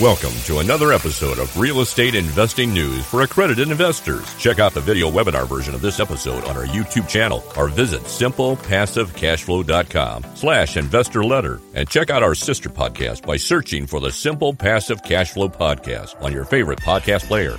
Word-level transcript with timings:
Welcome 0.00 0.32
to 0.44 0.58
another 0.58 0.92
episode 0.92 1.38
of 1.38 1.58
Real 1.58 1.80
Estate 1.80 2.14
Investing 2.14 2.70
News 2.70 3.06
for 3.06 3.22
accredited 3.22 3.70
investors. 3.70 4.34
Check 4.34 4.58
out 4.58 4.74
the 4.74 4.80
video 4.82 5.10
webinar 5.10 5.48
version 5.48 5.74
of 5.74 5.80
this 5.80 6.00
episode 6.00 6.44
on 6.44 6.54
our 6.54 6.66
YouTube 6.66 7.08
channel 7.08 7.42
or 7.56 7.68
visit 7.68 8.02
simplepassivecashflow.com 8.02 10.26
slash 10.34 10.76
investor 10.76 11.24
letter 11.24 11.62
and 11.72 11.88
check 11.88 12.10
out 12.10 12.22
our 12.22 12.34
sister 12.34 12.68
podcast 12.68 13.24
by 13.24 13.38
searching 13.38 13.86
for 13.86 14.00
the 14.00 14.12
Simple 14.12 14.52
Passive 14.52 15.00
Cashflow 15.00 15.56
podcast 15.56 16.22
on 16.22 16.30
your 16.30 16.44
favorite 16.44 16.80
podcast 16.80 17.26
player. 17.26 17.56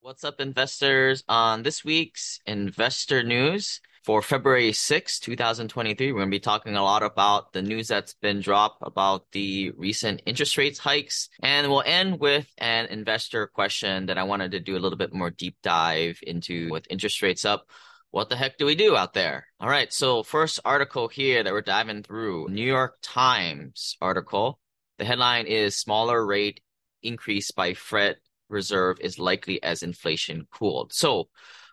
What's 0.00 0.24
up, 0.24 0.40
investors? 0.40 1.22
On 1.28 1.62
this 1.62 1.84
week's 1.84 2.40
investor 2.44 3.22
news, 3.22 3.80
for 4.02 4.20
February 4.20 4.72
6, 4.72 5.20
2023. 5.20 6.10
We're 6.10 6.18
going 6.18 6.28
to 6.28 6.34
be 6.34 6.40
talking 6.40 6.74
a 6.74 6.82
lot 6.82 7.04
about 7.04 7.52
the 7.52 7.62
news 7.62 7.86
that's 7.86 8.14
been 8.14 8.40
dropped 8.40 8.78
about 8.82 9.26
the 9.30 9.70
recent 9.76 10.22
interest 10.26 10.58
rates 10.58 10.78
hikes. 10.78 11.28
And 11.40 11.68
we'll 11.68 11.84
end 11.86 12.18
with 12.18 12.46
an 12.58 12.86
investor 12.86 13.46
question 13.46 14.06
that 14.06 14.18
I 14.18 14.24
wanted 14.24 14.50
to 14.52 14.60
do 14.60 14.76
a 14.76 14.80
little 14.80 14.98
bit 14.98 15.14
more 15.14 15.30
deep 15.30 15.56
dive 15.62 16.18
into 16.22 16.68
with 16.70 16.86
interest 16.90 17.22
rates 17.22 17.44
up. 17.44 17.68
What 18.10 18.28
the 18.28 18.36
heck 18.36 18.58
do 18.58 18.66
we 18.66 18.74
do 18.74 18.96
out 18.96 19.14
there? 19.14 19.46
All 19.60 19.68
right. 19.68 19.92
So 19.92 20.22
first 20.22 20.58
article 20.64 21.08
here 21.08 21.42
that 21.44 21.52
we're 21.52 21.62
diving 21.62 22.02
through, 22.02 22.48
New 22.48 22.66
York 22.66 22.98
Times 23.02 23.96
article. 24.00 24.58
The 24.98 25.04
headline 25.04 25.46
is 25.46 25.76
smaller 25.76 26.24
rate 26.26 26.60
increase 27.02 27.52
by 27.52 27.74
Fed 27.74 28.16
Reserve 28.48 28.98
is 29.00 29.18
likely 29.18 29.62
as 29.62 29.82
inflation 29.82 30.46
cooled. 30.50 30.92
So 30.92 31.28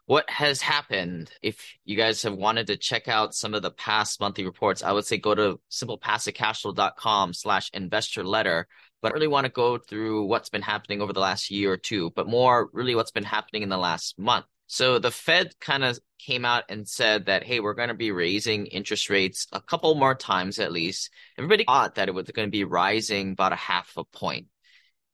what 0.09 0.27
has 0.27 0.59
happened. 0.59 1.29
If 1.43 1.63
you 1.85 1.95
guys 1.95 2.23
have 2.23 2.33
wanted 2.33 2.65
to 2.67 2.77
check 2.77 3.07
out 3.07 3.35
some 3.35 3.53
of 3.53 3.61
the 3.61 3.69
past 3.69 4.19
monthly 4.19 4.43
reports, 4.43 4.81
I 4.81 4.91
would 4.91 5.05
say 5.05 5.17
go 5.19 5.35
to 5.35 5.59
simplepassivecashflow.com 5.69 7.33
slash 7.33 7.69
investor 7.75 8.23
letter. 8.23 8.67
But 9.03 9.11
I 9.11 9.13
really 9.13 9.27
want 9.27 9.45
to 9.45 9.51
go 9.51 9.77
through 9.77 10.25
what's 10.25 10.49
been 10.49 10.63
happening 10.63 11.03
over 11.03 11.13
the 11.13 11.19
last 11.19 11.51
year 11.51 11.71
or 11.71 11.77
two, 11.77 12.09
but 12.15 12.27
more 12.27 12.71
really 12.73 12.95
what's 12.95 13.11
been 13.11 13.23
happening 13.23 13.61
in 13.61 13.69
the 13.69 13.77
last 13.77 14.17
month. 14.17 14.47
So 14.65 14.97
the 14.97 15.11
Fed 15.11 15.51
kind 15.61 15.83
of 15.83 15.99
came 16.17 16.43
out 16.43 16.63
and 16.69 16.89
said 16.89 17.27
that, 17.27 17.43
hey, 17.43 17.59
we're 17.59 17.75
going 17.75 17.89
to 17.89 17.93
be 17.93 18.11
raising 18.11 18.65
interest 18.65 19.11
rates 19.11 19.45
a 19.51 19.61
couple 19.61 19.93
more 19.93 20.15
times 20.15 20.57
at 20.57 20.71
least. 20.71 21.11
Everybody 21.37 21.65
thought 21.65 21.95
that 21.95 22.07
it 22.07 22.15
was 22.15 22.25
going 22.31 22.47
to 22.47 22.51
be 22.51 22.63
rising 22.63 23.33
about 23.33 23.53
a 23.53 23.57
half 23.57 23.93
a 23.95 24.05
point. 24.05 24.47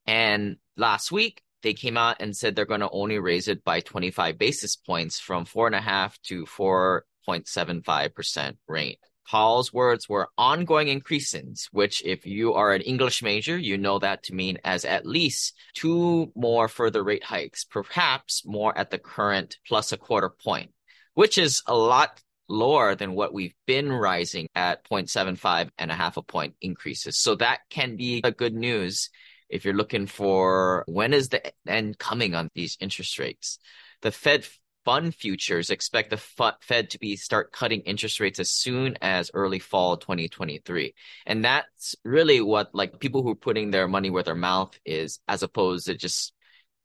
And 0.07 0.55
last 0.77 1.11
week, 1.11 1.41
they 1.65 1.73
came 1.73 1.97
out 1.97 2.17
and 2.19 2.37
said 2.37 2.55
they're 2.55 2.63
going 2.63 2.81
to 2.81 2.89
only 2.91 3.17
raise 3.17 3.47
it 3.47 3.63
by 3.63 3.79
25 3.79 4.37
basis 4.37 4.75
points 4.75 5.19
from 5.19 5.45
four 5.45 5.65
and 5.65 5.75
a 5.75 5.81
half 5.81 6.21
to 6.21 6.45
4.75% 6.45 8.57
rate. 8.67 8.99
Powell's 9.27 9.73
words 9.73 10.07
were 10.07 10.29
ongoing 10.37 10.89
increases, 10.89 11.67
which 11.71 12.05
if 12.05 12.27
you 12.27 12.53
are 12.53 12.73
an 12.73 12.81
English 12.81 13.23
major, 13.23 13.57
you 13.57 13.79
know 13.79 13.97
that 13.97 14.21
to 14.25 14.35
mean 14.35 14.59
as 14.63 14.85
at 14.85 15.07
least 15.07 15.55
two 15.73 16.31
more 16.35 16.67
further 16.67 17.03
rate 17.03 17.23
hikes, 17.23 17.63
perhaps 17.63 18.43
more 18.45 18.77
at 18.77 18.91
the 18.91 18.99
current 18.99 19.57
plus 19.67 19.91
a 19.91 19.97
quarter 19.97 20.29
point, 20.29 20.69
which 21.15 21.39
is 21.39 21.63
a 21.65 21.75
lot 21.75 22.21
lower 22.47 22.93
than 22.93 23.15
what 23.15 23.33
we've 23.33 23.55
been 23.65 23.91
rising 23.91 24.47
at 24.53 24.87
0.75 24.87 25.71
and 25.79 25.89
a 25.89 25.95
half 25.95 26.17
a 26.17 26.21
point 26.21 26.53
increases. 26.61 27.17
So 27.17 27.33
that 27.37 27.61
can 27.71 27.95
be 27.95 28.21
a 28.23 28.31
good 28.31 28.53
news 28.53 29.09
if 29.49 29.65
you're 29.65 29.73
looking 29.73 30.07
for 30.07 30.83
when 30.87 31.13
is 31.13 31.29
the 31.29 31.41
end 31.67 31.97
coming 31.97 32.35
on 32.35 32.49
these 32.53 32.77
interest 32.79 33.19
rates. 33.19 33.59
The 34.01 34.11
Fed 34.11 34.45
fund 34.85 35.15
futures 35.15 35.71
expect 35.71 36.11
the 36.11 36.17
Fed 36.61 36.91
to 36.91 36.99
be 36.99 37.15
start 37.15 37.51
cutting 37.51 37.81
interest 37.81 38.19
rates 38.19 38.39
as 38.39 38.51
soon 38.51 38.95
as 39.01 39.31
early 39.33 39.59
fall 39.59 39.97
2023. 39.97 40.93
And 41.25 41.43
that's 41.43 41.95
really 42.05 42.39
what 42.39 42.73
like 42.73 42.99
people 42.99 43.23
who 43.23 43.31
are 43.31 43.35
putting 43.35 43.71
their 43.71 43.87
money 43.87 44.11
where 44.11 44.23
their 44.23 44.35
mouth 44.35 44.79
is, 44.85 45.19
as 45.27 45.41
opposed 45.43 45.87
to 45.87 45.95
just 45.95 46.33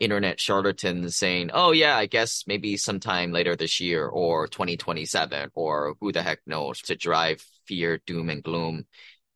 internet 0.01 0.41
charlatans 0.41 1.17
saying, 1.17 1.51
oh 1.53 1.73
yeah, 1.73 1.97
I 1.97 2.07
guess 2.07 2.45
maybe 2.47 2.79
sometime 2.79 3.33
later 3.33 3.55
this 3.55 3.81
year 3.81 4.07
or 4.07 4.49
2027 4.49 5.51
or 5.55 5.95
who 6.01 6.11
the 6.11 6.23
heck 6.23 6.41
knows 6.47 6.81
to 6.83 6.97
drive 6.97 7.45
fear, 7.67 8.01
doom 8.07 8.31
and 8.31 8.43
gloom. 8.43 8.87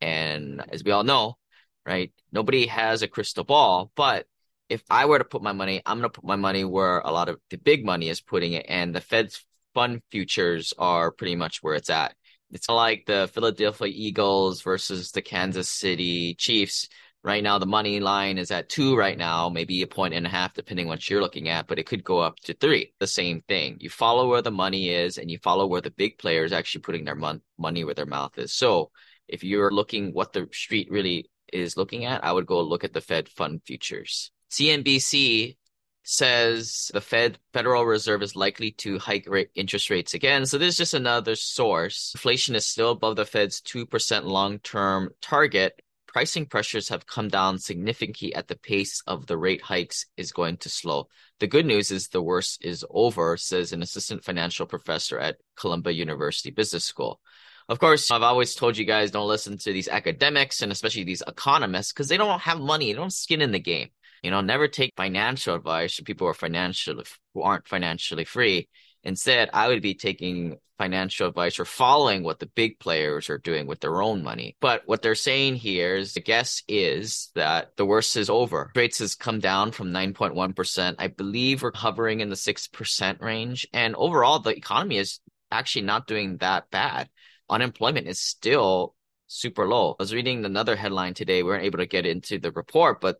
And 0.01 0.63
as 0.69 0.83
we 0.83 0.91
all 0.91 1.03
know, 1.03 1.37
right? 1.85 2.11
Nobody 2.31 2.67
has 2.67 3.01
a 3.01 3.07
crystal 3.07 3.43
ball, 3.43 3.91
but 3.95 4.27
if 4.69 4.83
I 4.89 5.05
were 5.05 5.19
to 5.19 5.25
put 5.25 5.43
my 5.43 5.51
money, 5.51 5.81
I'm 5.85 5.99
going 5.99 6.09
to 6.09 6.19
put 6.19 6.25
my 6.25 6.35
money 6.35 6.63
where 6.63 6.99
a 6.99 7.11
lot 7.11 7.29
of 7.29 7.39
the 7.49 7.57
big 7.57 7.85
money 7.85 8.09
is 8.09 8.21
putting 8.21 8.53
it, 8.53 8.65
and 8.67 8.95
the 8.95 9.01
Fed's 9.01 9.45
fund 9.73 10.01
futures 10.09 10.73
are 10.77 11.11
pretty 11.11 11.35
much 11.35 11.61
where 11.61 11.75
it's 11.75 11.89
at. 11.89 12.15
It's 12.51 12.69
like 12.69 13.05
the 13.05 13.29
Philadelphia 13.33 13.91
Eagles 13.93 14.61
versus 14.61 15.11
the 15.11 15.21
Kansas 15.21 15.69
City 15.69 16.35
Chiefs. 16.35 16.87
Right 17.23 17.43
now, 17.43 17.57
the 17.57 17.65
money 17.65 17.99
line 17.99 18.37
is 18.37 18.51
at 18.51 18.69
two 18.69 18.95
right 18.95 19.17
now, 19.17 19.49
maybe 19.49 19.81
a 19.81 19.87
point 19.87 20.13
and 20.13 20.27
a 20.27 20.29
half, 20.29 20.53
depending 20.53 20.87
what 20.87 21.09
you're 21.09 21.21
looking 21.21 21.49
at, 21.49 21.65
but 21.65 21.79
it 21.79 21.87
could 21.87 22.03
go 22.03 22.19
up 22.19 22.39
to 22.41 22.53
three. 22.53 22.93
The 22.99 23.07
same 23.07 23.41
thing. 23.47 23.77
You 23.79 23.89
follow 23.89 24.29
where 24.29 24.43
the 24.43 24.51
money 24.51 24.89
is 24.89 25.17
and 25.17 25.29
you 25.29 25.39
follow 25.39 25.65
where 25.65 25.81
the 25.81 25.89
big 25.89 26.19
players 26.19 26.51
actually 26.51 26.81
putting 26.81 27.03
their 27.03 27.15
mon- 27.15 27.41
money 27.57 27.83
where 27.83 27.95
their 27.95 28.05
mouth 28.05 28.37
is. 28.37 28.53
So 28.53 28.91
if 29.27 29.43
you're 29.43 29.71
looking 29.71 30.11
what 30.11 30.33
the 30.33 30.47
street 30.51 30.91
really 30.91 31.27
is 31.59 31.77
looking 31.77 32.05
at, 32.05 32.23
I 32.23 32.31
would 32.31 32.45
go 32.45 32.61
look 32.61 32.83
at 32.83 32.93
the 32.93 33.01
Fed 33.01 33.29
fund 33.29 33.61
futures. 33.65 34.31
CNBC 34.51 35.57
says 36.03 36.91
the 36.93 37.01
Fed 37.01 37.39
Federal 37.51 37.85
Reserve 37.85 38.21
is 38.21 38.35
likely 38.35 38.71
to 38.71 38.99
hike 38.99 39.27
rate 39.27 39.49
interest 39.55 39.89
rates 39.89 40.13
again. 40.13 40.45
So 40.45 40.57
this 40.57 40.73
is 40.73 40.77
just 40.77 40.93
another 40.93 41.35
source. 41.35 42.11
Inflation 42.15 42.55
is 42.55 42.65
still 42.65 42.91
above 42.91 43.15
the 43.15 43.25
Fed's 43.25 43.59
2% 43.61 44.23
long-term 44.23 45.09
target. 45.21 45.81
Pricing 46.05 46.45
pressures 46.45 46.89
have 46.89 47.07
come 47.07 47.27
down 47.27 47.57
significantly 47.57 48.33
at 48.35 48.47
the 48.47 48.55
pace 48.55 49.01
of 49.07 49.25
the 49.25 49.37
rate 49.37 49.61
hikes 49.61 50.05
is 50.15 50.31
going 50.31 50.57
to 50.57 50.69
slow. 50.69 51.09
The 51.39 51.47
good 51.47 51.65
news 51.65 51.91
is 51.91 52.07
the 52.07 52.21
worst 52.21 52.63
is 52.63 52.85
over, 52.89 53.35
says 53.35 53.73
an 53.73 53.81
assistant 53.81 54.23
financial 54.23 54.65
professor 54.65 55.19
at 55.19 55.37
Columbia 55.57 55.93
University 55.93 56.51
Business 56.51 56.85
School. 56.85 57.19
Of 57.67 57.79
course, 57.79 58.11
I've 58.11 58.21
always 58.21 58.53
told 58.53 58.77
you 58.77 58.85
guys 58.85 59.09
don't 59.09 59.27
listen 59.27 59.57
to 59.57 59.73
these 59.73 59.87
academics 59.87 60.61
and 60.61 60.71
especially 60.71 61.03
these 61.03 61.23
economists 61.27 61.91
because 61.91 62.07
they 62.07 62.17
don't 62.17 62.41
have 62.41 62.59
money, 62.59 62.91
they 62.91 62.97
don't 62.97 63.11
skin 63.11 63.41
in 63.41 63.51
the 63.51 63.59
game. 63.59 63.89
You 64.21 64.31
know, 64.31 64.41
never 64.41 64.67
take 64.67 64.93
financial 64.95 65.55
advice 65.55 65.95
from 65.95 66.05
people 66.05 66.25
who 66.25 66.31
are 66.31 66.35
financially 66.35 67.03
who 67.33 67.41
aren't 67.41 67.67
financially 67.67 68.25
free. 68.25 68.69
Instead, 69.03 69.49
I 69.53 69.67
would 69.67 69.81
be 69.81 69.93
taking 69.93 70.57
financial 70.77 71.27
advice 71.27 71.59
or 71.59 71.65
following 71.65 72.23
what 72.23 72.39
the 72.39 72.47
big 72.47 72.79
players 72.79 73.29
are 73.29 73.37
doing 73.37 73.65
with 73.65 73.79
their 73.79 74.01
own 74.01 74.23
money. 74.23 74.55
But 74.59 74.83
what 74.85 75.01
they're 75.01 75.15
saying 75.15 75.55
here 75.55 75.95
is 75.95 76.13
the 76.13 76.21
guess 76.21 76.63
is 76.67 77.31
that 77.35 77.77
the 77.77 77.85
worst 77.85 78.17
is 78.17 78.29
over. 78.29 78.71
Rates 78.75 78.99
has 78.99 79.15
come 79.15 79.39
down 79.39 79.71
from 79.71 79.91
9.1%. 79.91 80.95
I 80.99 81.07
believe 81.07 81.61
we're 81.61 81.71
hovering 81.73 82.19
in 82.19 82.29
the 82.29 82.35
6% 82.35 83.21
range. 83.21 83.67
And 83.73 83.95
overall, 83.95 84.39
the 84.39 84.55
economy 84.55 84.97
is 84.97 85.19
actually 85.51 85.83
not 85.83 86.07
doing 86.07 86.37
that 86.37 86.69
bad 86.71 87.09
unemployment 87.49 88.07
is 88.07 88.19
still 88.19 88.95
super 89.27 89.67
low. 89.67 89.91
I 89.99 90.03
was 90.03 90.13
reading 90.13 90.45
another 90.45 90.75
headline 90.75 91.13
today. 91.13 91.41
We 91.41 91.49
weren't 91.49 91.63
able 91.63 91.79
to 91.79 91.85
get 91.85 92.05
into 92.05 92.39
the 92.39 92.51
report, 92.51 93.01
but 93.01 93.17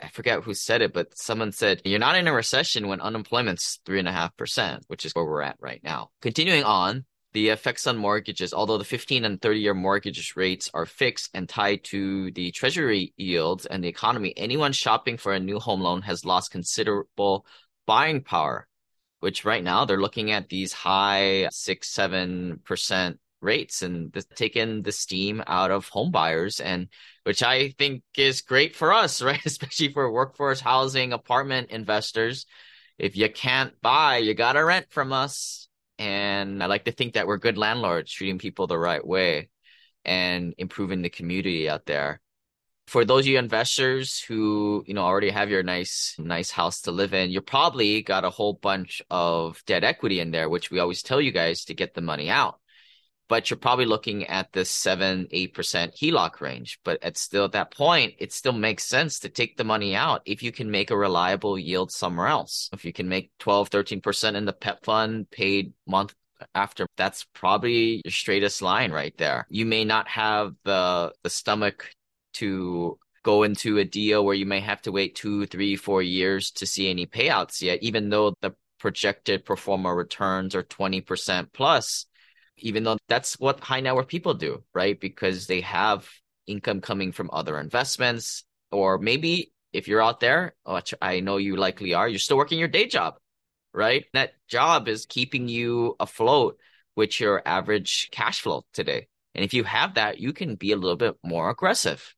I 0.00 0.08
forget 0.08 0.42
who 0.42 0.54
said 0.54 0.82
it, 0.82 0.92
but 0.92 1.16
someone 1.16 1.52
said, 1.52 1.82
You're 1.84 1.98
not 1.98 2.16
in 2.16 2.28
a 2.28 2.32
recession 2.32 2.88
when 2.88 3.00
unemployment's 3.00 3.80
three 3.84 3.98
and 3.98 4.08
a 4.08 4.12
half 4.12 4.36
percent, 4.36 4.84
which 4.88 5.04
is 5.04 5.12
where 5.12 5.24
we're 5.24 5.42
at 5.42 5.56
right 5.60 5.82
now. 5.82 6.10
Continuing 6.20 6.64
on, 6.64 7.04
the 7.32 7.50
effects 7.50 7.86
on 7.86 7.98
mortgages, 7.98 8.54
although 8.54 8.78
the 8.78 8.84
15 8.84 9.24
and 9.24 9.40
30 9.40 9.60
year 9.60 9.74
mortgage 9.74 10.32
rates 10.34 10.70
are 10.72 10.86
fixed 10.86 11.30
and 11.34 11.48
tied 11.48 11.84
to 11.84 12.30
the 12.32 12.50
treasury 12.52 13.12
yields 13.16 13.66
and 13.66 13.84
the 13.84 13.88
economy, 13.88 14.32
anyone 14.36 14.72
shopping 14.72 15.16
for 15.16 15.32
a 15.32 15.40
new 15.40 15.58
home 15.58 15.80
loan 15.80 16.02
has 16.02 16.24
lost 16.24 16.50
considerable 16.50 17.44
buying 17.86 18.22
power, 18.22 18.66
which 19.20 19.44
right 19.44 19.62
now 19.62 19.84
they're 19.84 20.00
looking 20.00 20.30
at 20.30 20.48
these 20.48 20.72
high 20.72 21.48
six, 21.50 21.90
seven 21.90 22.60
percent 22.64 23.18
rates 23.40 23.82
and 23.82 24.12
the, 24.12 24.82
the 24.82 24.92
steam 24.92 25.42
out 25.46 25.70
of 25.70 25.88
home 25.88 26.10
buyers 26.10 26.60
and 26.60 26.88
which 27.24 27.42
I 27.42 27.70
think 27.70 28.02
is 28.16 28.40
great 28.40 28.74
for 28.74 28.92
us, 28.92 29.22
right? 29.22 29.44
Especially 29.44 29.92
for 29.92 30.10
workforce 30.10 30.60
housing 30.60 31.12
apartment 31.12 31.70
investors. 31.70 32.46
If 32.98 33.16
you 33.16 33.28
can't 33.30 33.80
buy, 33.80 34.18
you 34.18 34.34
got 34.34 34.54
to 34.54 34.64
rent 34.64 34.86
from 34.90 35.12
us. 35.12 35.68
And 35.98 36.62
I 36.62 36.66
like 36.66 36.84
to 36.84 36.92
think 36.92 37.14
that 37.14 37.26
we're 37.26 37.38
good 37.38 37.58
landlords, 37.58 38.12
treating 38.12 38.38
people 38.38 38.66
the 38.66 38.78
right 38.78 39.04
way 39.04 39.50
and 40.04 40.54
improving 40.58 41.02
the 41.02 41.10
community 41.10 41.68
out 41.68 41.86
there. 41.86 42.20
For 42.86 43.04
those 43.04 43.24
of 43.24 43.26
you 43.26 43.38
investors 43.38 44.18
who, 44.20 44.82
you 44.86 44.94
know, 44.94 45.02
already 45.02 45.28
have 45.28 45.50
your 45.50 45.62
nice, 45.62 46.14
nice 46.18 46.50
house 46.50 46.82
to 46.82 46.92
live 46.92 47.12
in, 47.12 47.30
you 47.30 47.42
probably 47.42 48.00
got 48.00 48.24
a 48.24 48.30
whole 48.30 48.54
bunch 48.54 49.02
of 49.10 49.62
debt 49.66 49.84
equity 49.84 50.20
in 50.20 50.30
there, 50.30 50.48
which 50.48 50.70
we 50.70 50.78
always 50.78 51.02
tell 51.02 51.20
you 51.20 51.30
guys 51.30 51.66
to 51.66 51.74
get 51.74 51.92
the 51.92 52.00
money 52.00 52.30
out 52.30 52.58
but 53.28 53.50
you're 53.50 53.58
probably 53.58 53.84
looking 53.84 54.26
at 54.26 54.52
the 54.52 54.64
seven, 54.64 55.28
eight 55.30 55.54
percent 55.54 55.94
HELOC 55.94 56.40
range. 56.40 56.78
But 56.84 57.02
at 57.02 57.16
still 57.16 57.44
at 57.44 57.52
that 57.52 57.70
point, 57.70 58.14
it 58.18 58.32
still 58.32 58.52
makes 58.52 58.84
sense 58.84 59.20
to 59.20 59.28
take 59.28 59.56
the 59.56 59.64
money 59.64 59.94
out 59.94 60.22
if 60.24 60.42
you 60.42 60.50
can 60.50 60.70
make 60.70 60.90
a 60.90 60.96
reliable 60.96 61.58
yield 61.58 61.92
somewhere 61.92 62.26
else. 62.26 62.70
If 62.72 62.84
you 62.84 62.92
can 62.92 63.08
make 63.08 63.30
12, 63.38 63.68
13 63.68 64.00
percent 64.00 64.36
in 64.36 64.44
the 64.44 64.52
PEP 64.52 64.84
fund 64.84 65.30
paid 65.30 65.72
month 65.86 66.14
after, 66.54 66.86
that's 66.96 67.26
probably 67.34 68.00
your 68.04 68.12
straightest 68.12 68.62
line 68.62 68.92
right 68.92 69.16
there. 69.18 69.46
You 69.50 69.66
may 69.66 69.84
not 69.84 70.08
have 70.08 70.54
the 70.64 71.12
the 71.22 71.30
stomach 71.30 71.90
to 72.34 72.98
go 73.24 73.42
into 73.42 73.78
a 73.78 73.84
deal 73.84 74.24
where 74.24 74.34
you 74.34 74.46
may 74.46 74.60
have 74.60 74.80
to 74.82 74.92
wait 74.92 75.14
two, 75.14 75.44
three, 75.46 75.76
four 75.76 76.02
years 76.02 76.50
to 76.52 76.66
see 76.66 76.88
any 76.88 77.04
payouts 77.04 77.60
yet, 77.60 77.82
even 77.82 78.08
though 78.08 78.32
the 78.40 78.54
projected 78.78 79.44
pro 79.44 79.56
forma 79.56 79.94
returns 79.94 80.54
are 80.54 80.62
20% 80.62 81.48
plus, 81.52 82.06
even 82.60 82.84
though 82.84 82.98
that's 83.08 83.38
what 83.38 83.60
high 83.60 83.80
net 83.80 83.94
worth 83.94 84.08
people 84.08 84.34
do, 84.34 84.62
right? 84.74 84.98
Because 84.98 85.46
they 85.46 85.60
have 85.62 86.08
income 86.46 86.80
coming 86.80 87.12
from 87.12 87.30
other 87.32 87.58
investments, 87.58 88.44
or 88.70 88.98
maybe 88.98 89.52
if 89.72 89.88
you're 89.88 90.02
out 90.02 90.20
there, 90.20 90.54
which 90.64 90.94
I 91.00 91.20
know 91.20 91.36
you 91.36 91.56
likely 91.56 91.94
are, 91.94 92.08
you're 92.08 92.18
still 92.18 92.36
working 92.36 92.58
your 92.58 92.68
day 92.68 92.86
job, 92.86 93.14
right? 93.74 94.04
That 94.12 94.32
job 94.48 94.88
is 94.88 95.06
keeping 95.06 95.48
you 95.48 95.96
afloat 96.00 96.58
with 96.96 97.20
your 97.20 97.42
average 97.46 98.08
cash 98.10 98.40
flow 98.40 98.64
today. 98.72 99.08
And 99.34 99.44
if 99.44 99.54
you 99.54 99.64
have 99.64 99.94
that, 99.94 100.18
you 100.18 100.32
can 100.32 100.56
be 100.56 100.72
a 100.72 100.76
little 100.76 100.96
bit 100.96 101.16
more 101.22 101.50
aggressive, 101.50 102.14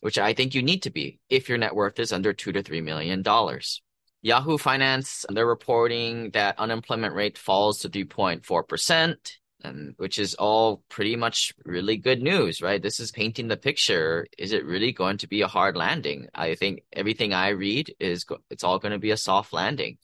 which 0.00 0.18
I 0.18 0.34
think 0.34 0.54
you 0.54 0.62
need 0.62 0.82
to 0.82 0.90
be 0.90 1.20
if 1.30 1.48
your 1.48 1.58
net 1.58 1.74
worth 1.74 1.98
is 1.98 2.12
under 2.12 2.32
two 2.32 2.52
to 2.52 2.62
three 2.62 2.80
million 2.80 3.22
dollars. 3.22 3.80
Yahoo 4.24 4.56
Finance, 4.56 5.26
they're 5.30 5.46
reporting 5.46 6.30
that 6.30 6.58
unemployment 6.58 7.14
rate 7.14 7.36
falls 7.36 7.80
to 7.80 7.88
3.4%, 7.88 9.16
and 9.64 9.94
which 9.96 10.18
is 10.18 10.34
all 10.34 10.82
pretty 10.88 11.16
much 11.16 11.52
really 11.64 11.96
good 11.96 12.22
news, 12.22 12.60
right? 12.62 12.82
This 12.82 13.00
is 13.00 13.10
painting 13.10 13.48
the 13.48 13.56
picture. 13.56 14.26
Is 14.38 14.52
it 14.52 14.64
really 14.64 14.92
going 14.92 15.18
to 15.18 15.28
be 15.28 15.42
a 15.42 15.48
hard 15.48 15.76
landing? 15.76 16.28
I 16.34 16.54
think 16.54 16.82
everything 16.92 17.32
I 17.34 17.48
read 17.48 17.94
is 18.00 18.24
it's 18.50 18.64
all 18.64 18.78
going 18.78 18.92
to 18.92 18.98
be 18.98 19.10
a 19.10 19.16
soft 19.16 19.52
landing. 19.52 19.98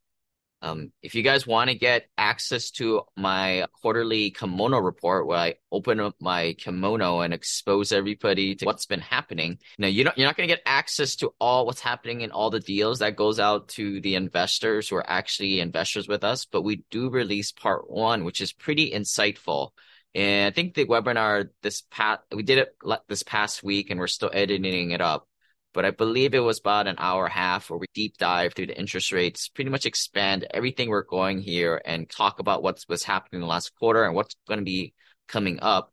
Um, 0.60 0.93
if 1.02 1.14
you 1.14 1.22
guys 1.22 1.46
want 1.46 1.70
to 1.70 1.76
get 1.76 2.08
access 2.19 2.70
to 2.72 3.02
my 3.16 3.66
quarterly 3.81 4.31
kimono 4.31 4.78
report 4.78 5.26
where 5.26 5.38
I 5.38 5.55
open 5.70 6.00
up 6.00 6.16
my 6.20 6.55
kimono 6.55 7.20
and 7.20 7.32
expose 7.32 7.93
everybody 7.93 8.56
to 8.56 8.66
what's 8.66 8.87
been 8.87 9.00
happening, 9.00 9.58
now 9.78 9.87
you 9.87 10.02
know 10.02 10.10
you're 10.16 10.26
not 10.26 10.37
going 10.37 10.49
to 10.49 10.55
get 10.55 10.62
access 10.66 11.16
to 11.16 11.32
all 11.40 11.64
what's 11.64 11.81
happening 11.81 12.22
in 12.22 12.32
all 12.32 12.50
the 12.50 12.58
deals 12.58 12.99
that 12.99 13.14
goes 13.14 13.38
out 13.38 13.69
to 13.70 14.00
the 14.00 14.16
investors 14.16 14.88
who 14.88 14.96
are 14.96 15.08
actually 15.08 15.60
investors 15.60 16.08
with 16.08 16.25
us, 16.25 16.44
but 16.44 16.62
we 16.62 16.84
do 16.90 17.08
release 17.08 17.52
part 17.52 17.88
one, 17.88 18.25
which 18.25 18.40
is 18.40 18.52
pretty 18.52 18.90
insightful. 18.90 19.70
And 20.14 20.46
I 20.46 20.50
think 20.50 20.75
the 20.75 20.87
webinar 20.87 21.50
this 21.62 21.82
past 21.90 22.22
we 22.32 22.43
did 22.43 22.58
it 22.58 22.76
this 23.08 23.22
past 23.22 23.62
week, 23.62 23.90
and 23.90 24.00
we're 24.00 24.08
still 24.08 24.31
editing 24.32 24.90
it 24.90 25.00
up 25.00 25.28
but 25.75 25.85
I 25.85 25.91
believe 25.91 26.35
it 26.35 26.41
was 26.41 26.59
about 26.59 26.87
an 26.87 26.97
hour 26.99 27.25
and 27.25 27.32
a 27.32 27.35
half 27.35 27.70
where 27.70 27.79
we 27.79 27.87
deep 27.94 28.17
dive 28.17 28.55
through 28.55 28.69
the 28.69 28.79
interest 28.79 29.12
rates, 29.12 29.49
pretty 29.49 29.70
much 29.70 29.87
expand 29.87 30.47
everything 30.50 30.88
we're 30.88 31.03
going 31.03 31.41
here 31.41 31.81
and 31.85 32.09
talk 32.09 32.41
about 32.41 32.62
what's 32.62 32.88
what's 32.88 33.05
happening 33.05 33.38
in 33.38 33.41
the 33.43 33.47
last 33.47 33.75
quarter 33.76 34.05
and 34.05 34.15
what's 34.15 34.37
going 34.47 34.59
to 34.59 34.65
be 34.65 34.94
coming 35.29 35.59
up. 35.61 35.93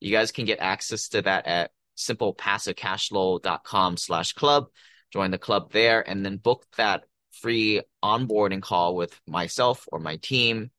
You 0.00 0.10
guys 0.10 0.32
can 0.32 0.44
get 0.44 0.58
access 0.60 1.08
to 1.10 1.22
that 1.22 1.46
at 1.46 1.70
simplepassivecashflow.com 1.96 3.96
slash 3.96 4.32
club. 4.32 4.66
Join 5.12 5.30
the 5.30 5.38
club 5.38 5.72
there 5.72 6.08
and 6.08 6.24
then 6.24 6.38
book 6.38 6.64
that 6.76 7.04
free 7.32 7.82
onboarding 8.02 8.62
call 8.62 8.96
with 8.96 9.18
myself 9.26 9.86
or 9.92 9.98
my 9.98 10.16
team 10.16 10.70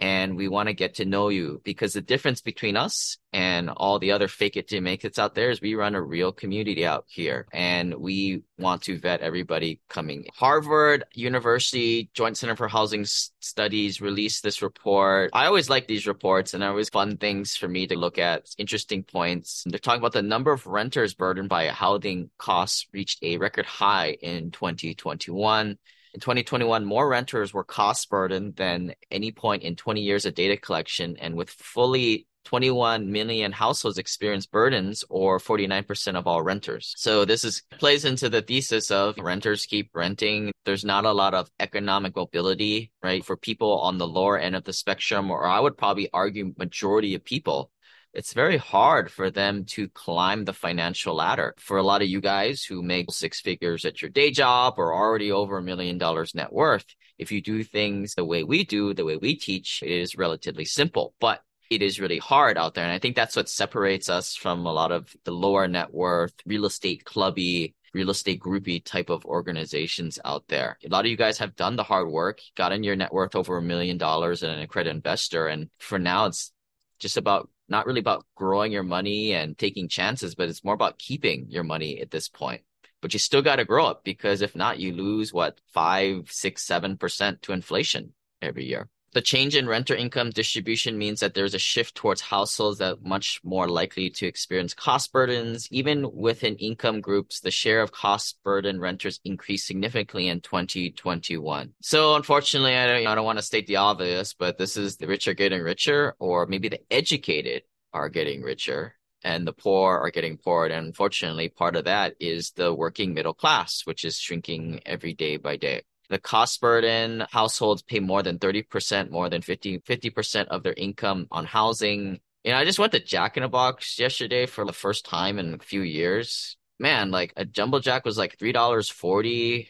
and 0.00 0.36
we 0.36 0.48
want 0.48 0.68
to 0.68 0.74
get 0.74 0.94
to 0.96 1.04
know 1.04 1.28
you 1.28 1.60
because 1.64 1.92
the 1.92 2.00
difference 2.00 2.40
between 2.40 2.76
us 2.76 3.18
and 3.32 3.68
all 3.68 3.98
the 3.98 4.12
other 4.12 4.28
fake 4.28 4.56
it 4.56 4.68
to 4.68 4.80
make 4.80 5.04
it 5.04 5.18
out 5.18 5.34
there 5.34 5.50
is 5.50 5.60
we 5.60 5.74
run 5.74 5.94
a 5.94 6.02
real 6.02 6.32
community 6.32 6.86
out 6.86 7.04
here 7.08 7.46
and 7.52 7.94
we 7.94 8.42
want 8.58 8.82
to 8.82 8.98
vet 8.98 9.20
everybody 9.20 9.80
coming. 9.88 10.26
Harvard 10.34 11.04
University 11.14 12.10
Joint 12.14 12.36
Center 12.36 12.56
for 12.56 12.68
Housing 12.68 13.04
Studies 13.04 14.00
released 14.00 14.42
this 14.42 14.62
report. 14.62 15.30
I 15.32 15.46
always 15.46 15.68
like 15.68 15.86
these 15.86 16.06
reports 16.06 16.54
and 16.54 16.62
always 16.62 16.88
fun 16.88 17.16
things 17.16 17.56
for 17.56 17.68
me 17.68 17.86
to 17.86 17.98
look 17.98 18.18
at, 18.18 18.48
interesting 18.56 19.02
points. 19.02 19.64
They're 19.66 19.78
talking 19.78 20.00
about 20.00 20.12
the 20.12 20.22
number 20.22 20.52
of 20.52 20.66
renters 20.66 21.14
burdened 21.14 21.48
by 21.48 21.68
housing 21.68 22.30
costs 22.38 22.86
reached 22.92 23.22
a 23.22 23.38
record 23.38 23.66
high 23.66 24.16
in 24.20 24.50
2021. 24.50 25.78
In 26.14 26.20
2021, 26.20 26.84
more 26.84 27.08
renters 27.08 27.52
were 27.52 27.64
cost 27.64 28.08
burdened 28.08 28.56
than 28.56 28.94
any 29.10 29.30
point 29.30 29.62
in 29.62 29.76
20 29.76 30.00
years 30.00 30.24
of 30.24 30.34
data 30.34 30.56
collection, 30.56 31.16
and 31.18 31.36
with 31.36 31.50
fully 31.50 32.26
21 32.48 33.12
million 33.12 33.52
households 33.52 33.98
experience 33.98 34.46
burdens 34.46 35.04
or 35.10 35.38
49% 35.38 36.16
of 36.16 36.26
all 36.26 36.40
renters. 36.40 36.94
So 36.96 37.26
this 37.26 37.44
is 37.44 37.62
plays 37.78 38.06
into 38.06 38.30
the 38.30 38.40
thesis 38.40 38.90
of 38.90 39.18
renters 39.18 39.66
keep 39.66 39.90
renting. 39.92 40.50
There's 40.64 40.84
not 40.84 41.04
a 41.04 41.12
lot 41.12 41.34
of 41.34 41.50
economic 41.60 42.16
mobility, 42.16 42.90
right? 43.02 43.22
For 43.22 43.36
people 43.36 43.80
on 43.80 43.98
the 43.98 44.08
lower 44.08 44.38
end 44.38 44.56
of 44.56 44.64
the 44.64 44.72
spectrum, 44.72 45.30
or 45.30 45.46
I 45.46 45.60
would 45.60 45.76
probably 45.76 46.08
argue 46.14 46.54
majority 46.56 47.14
of 47.14 47.22
people 47.22 47.70
it's 48.18 48.32
very 48.32 48.56
hard 48.56 49.12
for 49.12 49.30
them 49.30 49.64
to 49.64 49.88
climb 49.90 50.44
the 50.44 50.52
financial 50.52 51.14
ladder. 51.14 51.54
For 51.56 51.76
a 51.76 51.84
lot 51.84 52.02
of 52.02 52.08
you 52.08 52.20
guys 52.20 52.64
who 52.64 52.82
make 52.82 53.12
six 53.12 53.40
figures 53.40 53.84
at 53.84 54.02
your 54.02 54.10
day 54.10 54.32
job 54.32 54.74
or 54.76 54.92
already 54.92 55.30
over 55.30 55.58
a 55.58 55.62
million 55.62 55.98
dollars 55.98 56.34
net 56.34 56.52
worth, 56.52 56.84
if 57.16 57.30
you 57.30 57.40
do 57.40 57.62
things 57.62 58.14
the 58.14 58.24
way 58.24 58.42
we 58.42 58.64
do, 58.64 58.92
the 58.92 59.04
way 59.04 59.16
we 59.16 59.36
teach, 59.36 59.84
it 59.84 59.92
is 59.92 60.16
relatively 60.16 60.64
simple. 60.64 61.14
But 61.20 61.42
it 61.70 61.80
is 61.80 62.00
really 62.00 62.18
hard 62.18 62.58
out 62.58 62.74
there. 62.74 62.82
And 62.82 62.92
I 62.92 62.98
think 62.98 63.14
that's 63.14 63.36
what 63.36 63.48
separates 63.48 64.08
us 64.08 64.34
from 64.34 64.66
a 64.66 64.72
lot 64.72 64.90
of 64.90 65.14
the 65.24 65.30
lower 65.30 65.68
net 65.68 65.94
worth, 65.94 66.34
real 66.44 66.66
estate 66.66 67.04
clubby, 67.04 67.76
real 67.94 68.10
estate 68.10 68.40
groupy 68.40 68.84
type 68.84 69.10
of 69.10 69.24
organizations 69.26 70.18
out 70.24 70.42
there. 70.48 70.76
A 70.84 70.88
lot 70.88 71.04
of 71.04 71.10
you 71.12 71.16
guys 71.16 71.38
have 71.38 71.54
done 71.54 71.76
the 71.76 71.84
hard 71.84 72.08
work, 72.10 72.40
gotten 72.56 72.82
your 72.82 72.96
net 72.96 73.12
worth 73.12 73.36
over 73.36 73.58
a 73.58 73.62
million 73.62 73.96
dollars 73.96 74.42
and 74.42 74.50
an 74.50 74.58
accredited 74.58 74.96
investor. 74.96 75.46
And 75.46 75.70
for 75.78 76.00
now, 76.00 76.26
it's 76.26 76.50
just 76.98 77.16
about 77.16 77.48
not 77.68 77.86
really 77.86 78.00
about 78.00 78.26
growing 78.34 78.72
your 78.72 78.82
money 78.82 79.32
and 79.32 79.56
taking 79.56 79.88
chances, 79.88 80.34
but 80.34 80.48
it's 80.48 80.64
more 80.64 80.74
about 80.74 80.98
keeping 80.98 81.46
your 81.50 81.64
money 81.64 82.00
at 82.00 82.10
this 82.10 82.28
point. 82.28 82.62
But 83.00 83.12
you 83.12 83.18
still 83.18 83.42
got 83.42 83.56
to 83.56 83.64
grow 83.64 83.86
up 83.86 84.02
because 84.04 84.42
if 84.42 84.56
not, 84.56 84.78
you 84.78 84.92
lose 84.92 85.32
what 85.32 85.60
five, 85.72 86.30
six, 86.30 86.66
seven 86.66 86.96
percent 86.96 87.42
to 87.42 87.52
inflation 87.52 88.12
every 88.42 88.64
year. 88.64 88.88
The 89.12 89.22
change 89.22 89.56
in 89.56 89.66
renter 89.66 89.94
income 89.94 90.30
distribution 90.30 90.98
means 90.98 91.20
that 91.20 91.34
there's 91.34 91.54
a 91.54 91.58
shift 91.58 91.94
towards 91.94 92.20
households 92.20 92.78
that 92.78 93.02
much 93.02 93.40
more 93.42 93.66
likely 93.66 94.10
to 94.10 94.26
experience 94.26 94.74
cost 94.74 95.12
burdens. 95.12 95.66
Even 95.70 96.12
within 96.12 96.56
income 96.56 97.00
groups, 97.00 97.40
the 97.40 97.50
share 97.50 97.80
of 97.80 97.90
cost 97.90 98.38
burden 98.44 98.78
renters 98.78 99.18
increased 99.24 99.66
significantly 99.66 100.28
in 100.28 100.40
2021. 100.40 101.72
So 101.80 102.16
unfortunately, 102.16 102.76
I 102.76 102.86
don't, 102.86 103.06
I 103.06 103.14
don't 103.14 103.24
want 103.24 103.38
to 103.38 103.44
state 103.44 103.66
the 103.66 103.76
obvious, 103.76 104.34
but 104.34 104.58
this 104.58 104.76
is 104.76 104.96
the 104.96 105.06
rich 105.06 105.26
are 105.26 105.34
getting 105.34 105.62
richer, 105.62 106.14
or 106.18 106.46
maybe 106.46 106.68
the 106.68 106.80
educated 106.92 107.62
are 107.94 108.10
getting 108.10 108.42
richer 108.42 108.94
and 109.24 109.46
the 109.46 109.52
poor 109.52 109.98
are 109.98 110.10
getting 110.10 110.36
poorer. 110.36 110.66
And 110.66 110.86
unfortunately, 110.86 111.48
part 111.48 111.76
of 111.76 111.86
that 111.86 112.14
is 112.20 112.50
the 112.52 112.74
working 112.74 113.14
middle 113.14 113.34
class, 113.34 113.82
which 113.84 114.04
is 114.04 114.18
shrinking 114.18 114.80
every 114.84 115.14
day 115.14 115.38
by 115.38 115.56
day 115.56 115.82
the 116.08 116.18
cost 116.18 116.60
burden 116.60 117.24
households 117.30 117.82
pay 117.82 118.00
more 118.00 118.22
than 118.22 118.38
30% 118.38 119.10
more 119.10 119.28
than 119.28 119.42
50 119.42 119.80
50% 119.80 120.46
of 120.48 120.62
their 120.62 120.72
income 120.72 121.26
on 121.30 121.44
housing. 121.44 122.20
You 122.44 122.52
know 122.52 122.58
i 122.58 122.64
just 122.64 122.78
went 122.78 122.92
to 122.92 123.00
jack 123.00 123.36
in 123.36 123.42
a 123.42 123.48
box 123.48 123.98
yesterday 123.98 124.46
for 124.46 124.64
the 124.64 124.72
first 124.72 125.04
time 125.04 125.38
in 125.38 125.54
a 125.54 125.58
few 125.58 125.82
years. 125.82 126.56
Man 126.78 127.10
like 127.10 127.32
a 127.36 127.44
jumbo 127.44 127.80
jack 127.80 128.04
was 128.04 128.18
like 128.18 128.38
$3.40 128.38 129.68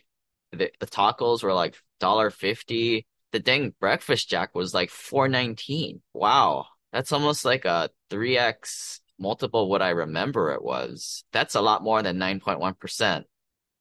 the, 0.52 0.71
the 0.78 0.87
tacos 0.87 1.42
were 1.42 1.54
like 1.54 1.75
$1.50 2.00 3.04
the 3.33 3.40
dang 3.40 3.75
breakfast 3.80 4.30
jack 4.30 4.54
was 4.54 4.75
like 4.75 4.90
419 4.90 6.02
wow. 6.14 6.66
That's 6.92 7.12
almost 7.12 7.45
like 7.45 7.64
a 7.64 7.90
3x 8.11 9.00
multiple 9.18 9.68
what 9.68 9.83
i 9.83 9.90
remember 9.90 10.52
it 10.52 10.62
was. 10.62 11.25
That's 11.33 11.54
a 11.57 11.61
lot 11.61 11.83
more 11.83 12.02
than 12.02 12.18
9.1% 12.18 13.25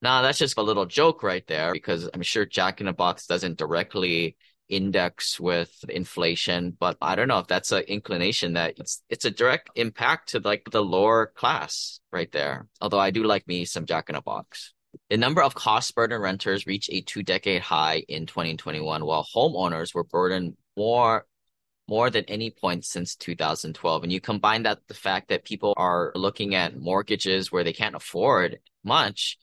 now 0.02 0.22
that's 0.22 0.38
just 0.38 0.58
a 0.58 0.62
little 0.64 0.86
joke 0.86 1.24
right 1.24 1.46
there 1.48 1.74
because 1.74 2.10
I'm 2.14 2.22
sure 2.22 2.46
Jack 2.46 2.80
in 2.80 2.86
the 2.88 2.94
Box 2.94 3.26
doesn't 3.26 3.58
directly 3.58 4.36
index 4.70 5.40
with 5.40 5.72
inflation, 5.90 6.76
but 6.78 6.98
I 7.02 7.16
don't 7.16 7.28
know 7.28 7.40
if 7.40 7.48
that's 7.48 7.72
an 7.72 7.84
inclination 7.84 8.54
that 8.54 8.76
it's 8.78 9.02
it's 9.10 9.26
a 9.26 9.32
direct 9.32 9.70
impact 9.76 10.30
to 10.30 10.40
like 10.40 10.70
the 10.72 10.84
lower 10.84 11.28
class 11.28 12.00
right 12.12 12.32
there. 12.32 12.68
Although 12.82 13.00
I 13.00 13.12
do 13.12 13.24
like 13.24 13.48
me 13.48 13.66
some 13.66 13.86
Jack 13.86 14.10
in 14.10 14.16
the 14.16 14.22
Box. 14.22 14.74
The 15.10 15.18
number 15.18 15.44
of 15.44 15.54
cost 15.54 15.94
burden 15.96 16.22
renters 16.22 16.66
reached 16.66 16.90
a 16.92 17.02
two 17.02 17.24
decade 17.24 17.62
high 17.62 18.04
in 18.08 18.26
2021, 18.26 19.06
while 19.06 19.26
homeowners 19.36 19.94
were 19.94 20.04
burdened 20.04 20.56
more 20.76 21.26
more 21.90 22.10
than 22.10 22.26
any 22.26 22.52
point 22.52 22.84
since 22.84 23.16
2012. 23.16 24.04
And 24.04 24.12
you 24.12 24.20
combine 24.20 24.64
that 24.64 24.80
the 24.88 24.94
fact 24.94 25.30
that 25.30 25.46
people 25.46 25.74
are 25.78 26.12
looking 26.16 26.54
at 26.54 26.78
mortgages 26.78 27.50
where 27.50 27.64
they 27.64 27.72
can't 27.72 27.96
afford 27.96 28.60
much 28.84 29.38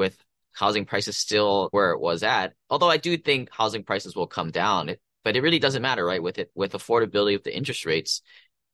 with 0.00 0.16
housing 0.52 0.86
prices 0.86 1.16
still 1.16 1.68
where 1.72 1.92
it 1.92 2.00
was 2.00 2.22
at. 2.22 2.54
Although 2.70 2.90
I 2.90 2.96
do 2.96 3.16
think 3.18 3.50
housing 3.52 3.84
prices 3.84 4.16
will 4.16 4.26
come 4.26 4.50
down, 4.50 4.88
it, 4.88 5.00
but 5.22 5.36
it 5.36 5.42
really 5.42 5.58
doesn't 5.58 5.82
matter, 5.82 6.04
right? 6.04 6.22
With 6.22 6.38
it, 6.38 6.50
with 6.54 6.72
affordability 6.72 7.36
of 7.36 7.44
the 7.44 7.54
interest 7.54 7.84
rates, 7.84 8.22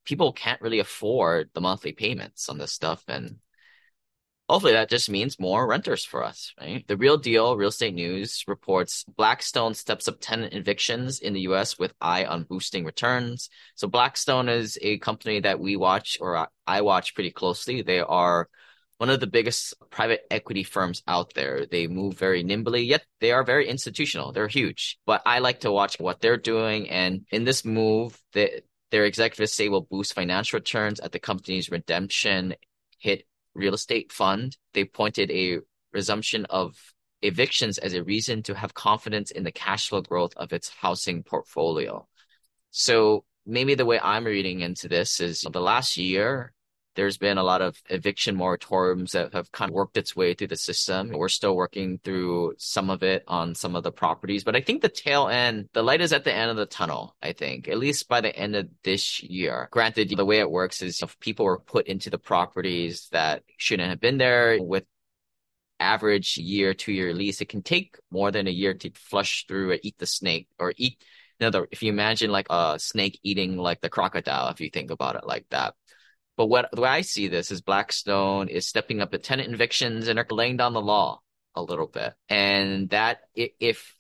people 0.05 0.33
can't 0.33 0.63
really 0.63 0.79
afford 0.79 1.51
the 1.53 1.61
monthly 1.61 1.93
payments 1.93 2.49
on 2.49 2.59
this 2.59 2.73
stuff. 2.73 3.03
And 3.09 3.39
hopefully 4.49 4.75
that 4.75 4.89
just 4.89 5.11
means 5.11 5.41
more 5.41 5.67
renters 5.67 6.05
for 6.05 6.23
us, 6.23 6.55
right? 6.61 6.87
The 6.87 6.97
real 6.97 7.19
deal, 7.19 7.57
real 7.57 7.71
estate 7.71 7.95
news 7.95 8.45
reports 8.47 9.05
Blackstone 9.17 9.75
steps 9.75 10.07
up 10.07 10.19
tenant 10.21 10.55
evictions 10.55 11.19
in 11.19 11.33
the 11.33 11.41
US 11.41 11.77
with 11.77 11.93
eye 12.01 12.25
on 12.25 12.45
boosting 12.45 12.85
returns. 12.85 13.51
So 13.75 13.89
Blackstone 13.89 14.49
is 14.49 14.79
a 14.81 14.99
company 14.99 15.41
that 15.41 15.59
we 15.59 15.77
watch 15.77 16.19
or 16.21 16.49
I 16.67 16.81
watch 16.83 17.15
pretty 17.15 17.33
closely. 17.33 17.83
They 17.83 17.99
are 17.99 18.49
one 18.99 19.11
of 19.11 19.21
the 19.21 19.27
biggest 19.27 19.75
private 19.91 20.27
equity 20.31 20.63
firms 20.63 21.03
out 21.07 21.35
there. 21.35 21.67
They 21.67 21.87
move 21.87 22.19
very 22.19 22.43
nimbly, 22.43 22.83
yet 22.83 23.05
they 23.21 23.33
are 23.33 23.45
very 23.45 23.69
institutional. 23.69 24.33
They're 24.33 24.49
huge. 24.49 24.99
But 25.07 25.23
I 25.27 25.41
like 25.41 25.61
to 25.61 25.73
watch 25.73 25.99
what 25.99 26.21
they're 26.21 26.39
doing. 26.39 26.89
And 26.89 27.27
in 27.31 27.45
this 27.45 27.65
move, 27.65 28.19
they, 28.33 28.63
their 28.91 29.05
executives 29.05 29.53
say 29.53 29.69
will 29.69 29.83
boost 29.83 30.15
financial 30.15 30.59
returns 30.59 31.01
at 31.01 31.13
the 31.13 31.19
company's 31.19 31.71
redemption 31.71 32.55
hit 32.99 33.27
real 33.55 33.75
estate 33.75 34.13
fund. 34.13 34.57
They 34.73 34.85
pointed 34.85 35.31
a 35.31 35.59
resumption 35.93 36.47
of 36.47 36.77
evictions 37.23 37.79
as 37.79 37.95
a 37.95 38.05
reason 38.05 38.43
to 38.45 38.55
have 38.55 38.75
confidence 38.75 39.31
in 39.31 39.45
the 39.45 39.53
cash 39.53 39.89
flow 39.89 40.03
growth 40.03 40.33
of 40.37 40.53
its 40.53 40.69
housing 40.69 41.23
portfolio. 41.23 42.07
So 42.71 43.25
maybe 43.47 43.75
the 43.75 43.87
way 43.87 43.99
I'm 43.99 44.25
reading 44.25 44.61
into 44.61 44.89
this 44.89 45.21
is 45.21 45.41
the 45.41 45.61
last 45.61 45.97
year, 45.97 46.53
there's 46.97 47.19
been 47.19 47.39
a 47.39 47.45
lot 47.45 47.63
of 47.63 47.81
eviction 47.89 48.37
moratoriums 48.37 49.13
that 49.13 49.33
have 49.33 49.53
kind 49.53 49.71
of 49.71 49.75
worked 49.75 49.97
its 49.97 50.17
way 50.17 50.35
through 50.35 50.49
the 50.49 50.57
system. 50.57 51.11
We're 51.11 51.29
still 51.29 51.55
working 51.55 52.01
through 52.03 52.55
some 52.59 52.91
of 52.91 53.03
it 53.03 53.23
on 53.29 53.55
some 53.55 53.77
of 53.77 53.85
the 53.85 53.93
properties, 53.93 54.43
but 54.43 54.57
I 54.57 54.61
think 54.61 54.83
the 54.83 54.89
tail 54.89 55.29
end, 55.29 55.69
the 55.73 55.83
light 55.83 56.01
is 56.01 56.13
at 56.13 56.25
the 56.25 56.35
end 56.35 56.51
of 56.51 56.57
the 56.57 56.67
tunnel, 56.67 57.15
I 57.23 57.33
think, 57.33 57.69
at 57.69 57.79
least 57.79 58.09
by 58.09 58.21
the 58.21 58.35
end 58.35 58.57
of 58.57 58.69
this 58.83 59.23
year. 59.23 59.69
Granted, 59.71 60.11
the 60.17 60.25
way 60.25 60.41
it 60.41 60.51
works 60.51 60.83
is 60.83 61.03
if 61.03 61.19
people 61.21 61.45
were 61.45 61.61
put 61.61 61.87
into 61.87 62.11
the 62.11 62.19
properties 62.19 63.09
that 63.13 63.43
shouldn't 63.59 63.91
have 63.91 64.01
been 64.01 64.19
there 64.19 64.59
with 64.61 64.85
average 65.79 66.39
year, 66.39 66.75
two 66.75 66.93
year 66.93 67.13
lease, 67.13 67.41
it 67.41 67.49
can 67.49 67.63
take 67.63 67.97
more 68.11 68.31
than 68.31 68.47
a 68.47 68.51
year 68.51 68.75
to 68.75 68.91
flush 68.95 69.45
through 69.47 69.73
or 69.73 69.79
eat 69.83 69.99
the 69.99 70.07
snake 70.07 70.49
or 70.59 70.73
eat. 70.77 71.03
Another, 71.39 71.69
if 71.71 71.83
you 71.83 71.91
imagine 71.91 72.31
like 72.31 72.47
a 72.49 72.79
snake 72.79 73.21
eating 73.23 73.59
like 73.59 73.83
the 73.83 73.91
crocodile, 73.91 74.49
if 74.49 74.61
you 74.61 74.71
think 74.71 74.91
about 74.91 75.17
it 75.17 75.27
like 75.27 75.45
that, 75.51 75.75
but 76.37 76.47
what 76.47 76.69
the 76.73 76.83
way 76.83 76.89
I 76.89 77.01
see 77.01 77.29
this 77.29 77.51
is 77.51 77.63
Blackstone 77.63 78.49
is 78.49 78.67
stepping 78.67 79.01
up 79.01 79.15
at 79.15 79.23
tenant 79.23 79.53
evictions 79.53 80.09
and 80.09 80.19
are 80.19 80.27
laying 80.31 80.57
down 80.57 80.75
the 80.75 80.81
law 80.81 81.21
a 81.55 81.63
little 81.63 81.87
bit. 81.87 82.15
And 82.29 82.91
that 82.91 83.21
if 83.35 83.97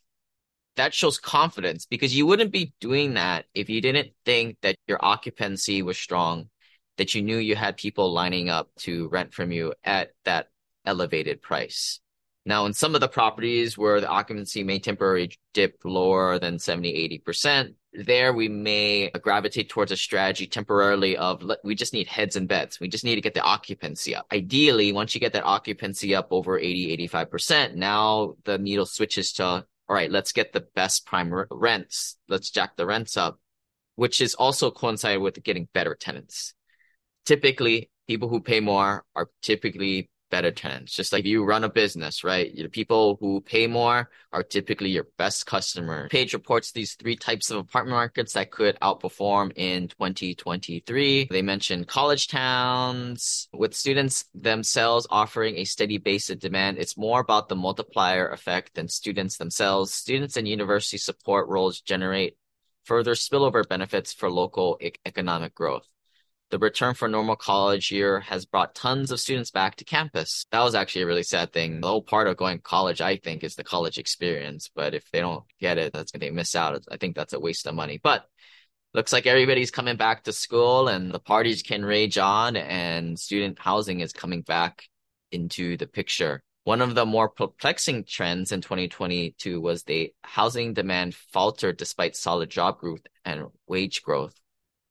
that 0.76 0.92
shows 0.92 1.18
confidence 1.18 1.86
because 1.86 2.14
you 2.14 2.26
wouldn't 2.26 2.52
be 2.52 2.74
doing 2.80 3.14
that 3.14 3.46
if 3.54 3.70
you 3.70 3.80
didn't 3.80 4.10
think 4.24 4.58
that 4.60 4.76
your 4.86 4.98
occupancy 5.02 5.82
was 5.82 5.96
strong, 5.96 6.50
that 6.98 7.14
you 7.14 7.22
knew 7.22 7.38
you 7.38 7.56
had 7.56 7.76
people 7.76 8.12
lining 8.12 8.50
up 8.50 8.68
to 8.80 9.08
rent 9.08 9.32
from 9.32 9.52
you 9.52 9.72
at 9.82 10.10
that 10.24 10.48
elevated 10.84 11.40
price. 11.42 12.00
Now, 12.44 12.66
in 12.66 12.74
some 12.74 12.94
of 12.94 13.00
the 13.00 13.08
properties 13.08 13.76
where 13.76 14.00
the 14.00 14.08
occupancy 14.08 14.62
may 14.62 14.78
temporarily 14.78 15.36
dip 15.52 15.80
lower 15.84 16.38
than 16.38 16.58
70, 16.58 17.20
80%, 17.26 17.74
there 18.04 18.32
we 18.32 18.48
may 18.48 19.10
gravitate 19.22 19.68
towards 19.68 19.92
a 19.92 19.96
strategy 19.96 20.46
temporarily 20.46 21.16
of 21.16 21.42
we 21.64 21.74
just 21.74 21.92
need 21.92 22.06
heads 22.06 22.36
and 22.36 22.48
beds. 22.48 22.78
We 22.78 22.88
just 22.88 23.04
need 23.04 23.14
to 23.14 23.20
get 23.20 23.34
the 23.34 23.40
occupancy 23.40 24.14
up. 24.14 24.26
Ideally, 24.32 24.92
once 24.92 25.14
you 25.14 25.20
get 25.20 25.32
that 25.32 25.44
occupancy 25.44 26.14
up 26.14 26.28
over 26.30 26.58
80, 26.58 27.08
85%, 27.08 27.74
now 27.74 28.34
the 28.44 28.58
needle 28.58 28.86
switches 28.86 29.32
to, 29.34 29.44
all 29.44 29.66
right, 29.88 30.10
let's 30.10 30.32
get 30.32 30.52
the 30.52 30.66
best 30.74 31.06
prime 31.06 31.32
rents. 31.50 32.16
Let's 32.28 32.50
jack 32.50 32.76
the 32.76 32.86
rents 32.86 33.16
up, 33.16 33.40
which 33.94 34.20
is 34.20 34.34
also 34.34 34.70
coincided 34.70 35.22
with 35.22 35.42
getting 35.42 35.68
better 35.72 35.94
tenants. 35.94 36.54
Typically, 37.24 37.90
people 38.06 38.28
who 38.28 38.40
pay 38.40 38.60
more 38.60 39.04
are 39.14 39.28
typically 39.42 40.10
better 40.30 40.50
tenants. 40.50 40.95
Just 40.95 41.12
like 41.12 41.25
you 41.25 41.45
run 41.45 41.64
a 41.64 41.68
business, 41.68 42.25
right? 42.25 42.54
The 42.54 42.68
people 42.68 43.16
who 43.21 43.40
pay 43.40 43.66
more 43.66 44.11
are 44.33 44.42
typically 44.42 44.90
your 44.90 45.06
best 45.16 45.47
customer. 45.47 46.09
Page 46.09 46.35
reports 46.35 46.73
these 46.73 46.95
three 46.95 47.16
types 47.16 47.50
of 47.50 47.59
apartment 47.59 47.97
markets 47.97 48.33
that 48.35 48.50
could 48.50 48.78
outperform 48.80 49.52
in 49.56 49.88
2023. 49.88 51.28
They 51.30 51.42
mentioned 51.42 51.88
college 51.88 52.28
towns 52.28 53.49
with 53.52 53.75
students 53.75 54.25
themselves 54.35 55.06
offering 55.11 55.56
a 55.56 55.64
steady 55.64 55.99
base 55.99 56.30
of 56.30 56.38
demand. 56.38 56.78
It's 56.78 56.97
more 56.97 57.21
about 57.21 57.49
the 57.49 57.56
multiplier 57.56 58.28
effect 58.28 58.75
than 58.75 58.88
students 58.88 59.37
themselves. 59.37 59.92
Students 59.92 60.37
and 60.37 60.49
university 60.49 60.99
support 60.99 61.49
roles 61.49 61.80
generate 61.80 62.37
further 62.85 63.14
spillover 63.14 63.68
benefits 63.68 64.12
for 64.12 64.30
local 64.30 64.78
e- 64.80 64.92
economic 65.04 65.54
growth 65.54 65.88
the 66.50 66.58
return 66.58 66.94
for 66.94 67.08
normal 67.08 67.36
college 67.36 67.90
year 67.90 68.20
has 68.20 68.46
brought 68.46 68.74
tons 68.74 69.10
of 69.10 69.18
students 69.18 69.50
back 69.50 69.76
to 69.76 69.84
campus. 69.84 70.46
That 70.52 70.62
was 70.62 70.74
actually 70.74 71.02
a 71.02 71.06
really 71.06 71.24
sad 71.24 71.52
thing. 71.52 71.80
The 71.80 71.88
whole 71.88 72.02
part 72.02 72.28
of 72.28 72.36
going 72.36 72.58
to 72.58 72.62
college, 72.62 73.00
I 73.00 73.16
think, 73.16 73.42
is 73.42 73.56
the 73.56 73.64
college 73.64 73.98
experience. 73.98 74.70
But 74.74 74.94
if 74.94 75.10
they 75.10 75.20
don't 75.20 75.44
get 75.60 75.78
it, 75.78 75.92
that's 75.92 76.12
they 76.12 76.30
miss 76.30 76.54
out. 76.54 76.80
I 76.90 76.96
think 76.98 77.16
that's 77.16 77.32
a 77.32 77.40
waste 77.40 77.66
of 77.66 77.74
money. 77.74 77.98
But 78.00 78.26
looks 78.94 79.12
like 79.12 79.26
everybody's 79.26 79.70
coming 79.70 79.96
back 79.96 80.24
to 80.24 80.32
school 80.32 80.88
and 80.88 81.12
the 81.12 81.18
parties 81.18 81.62
can 81.62 81.84
rage 81.84 82.16
on 82.16 82.56
and 82.56 83.18
student 83.18 83.58
housing 83.58 84.00
is 84.00 84.12
coming 84.12 84.42
back 84.42 84.84
into 85.32 85.76
the 85.76 85.86
picture. 85.86 86.42
One 86.64 86.80
of 86.80 86.94
the 86.94 87.06
more 87.06 87.28
perplexing 87.28 88.04
trends 88.08 88.52
in 88.52 88.60
2022 88.60 89.60
was 89.60 89.82
the 89.82 90.12
housing 90.22 90.74
demand 90.74 91.14
faltered 91.14 91.76
despite 91.76 92.16
solid 92.16 92.50
job 92.50 92.78
growth 92.78 93.02
and 93.24 93.46
wage 93.68 94.02
growth. 94.02 94.34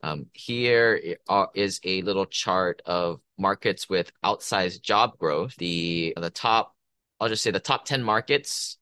Um, 0.06 0.28
here 0.34 1.18
is 1.56 1.80
a 1.84 2.04
little 2.04 2.28
chart 2.28 2.84
of 2.86 3.22
markets 3.40 3.90
with 3.90 4.12
outsized 4.24 4.84
job 4.84 5.18
growth. 5.18 5.56
The 5.56 6.14
the 6.16 6.30
top, 6.30 6.76
I'll 7.20 7.28
just 7.28 7.42
say 7.42 7.50
the 7.50 7.60
top 7.60 7.86
10 7.86 8.04
markets 8.04 8.78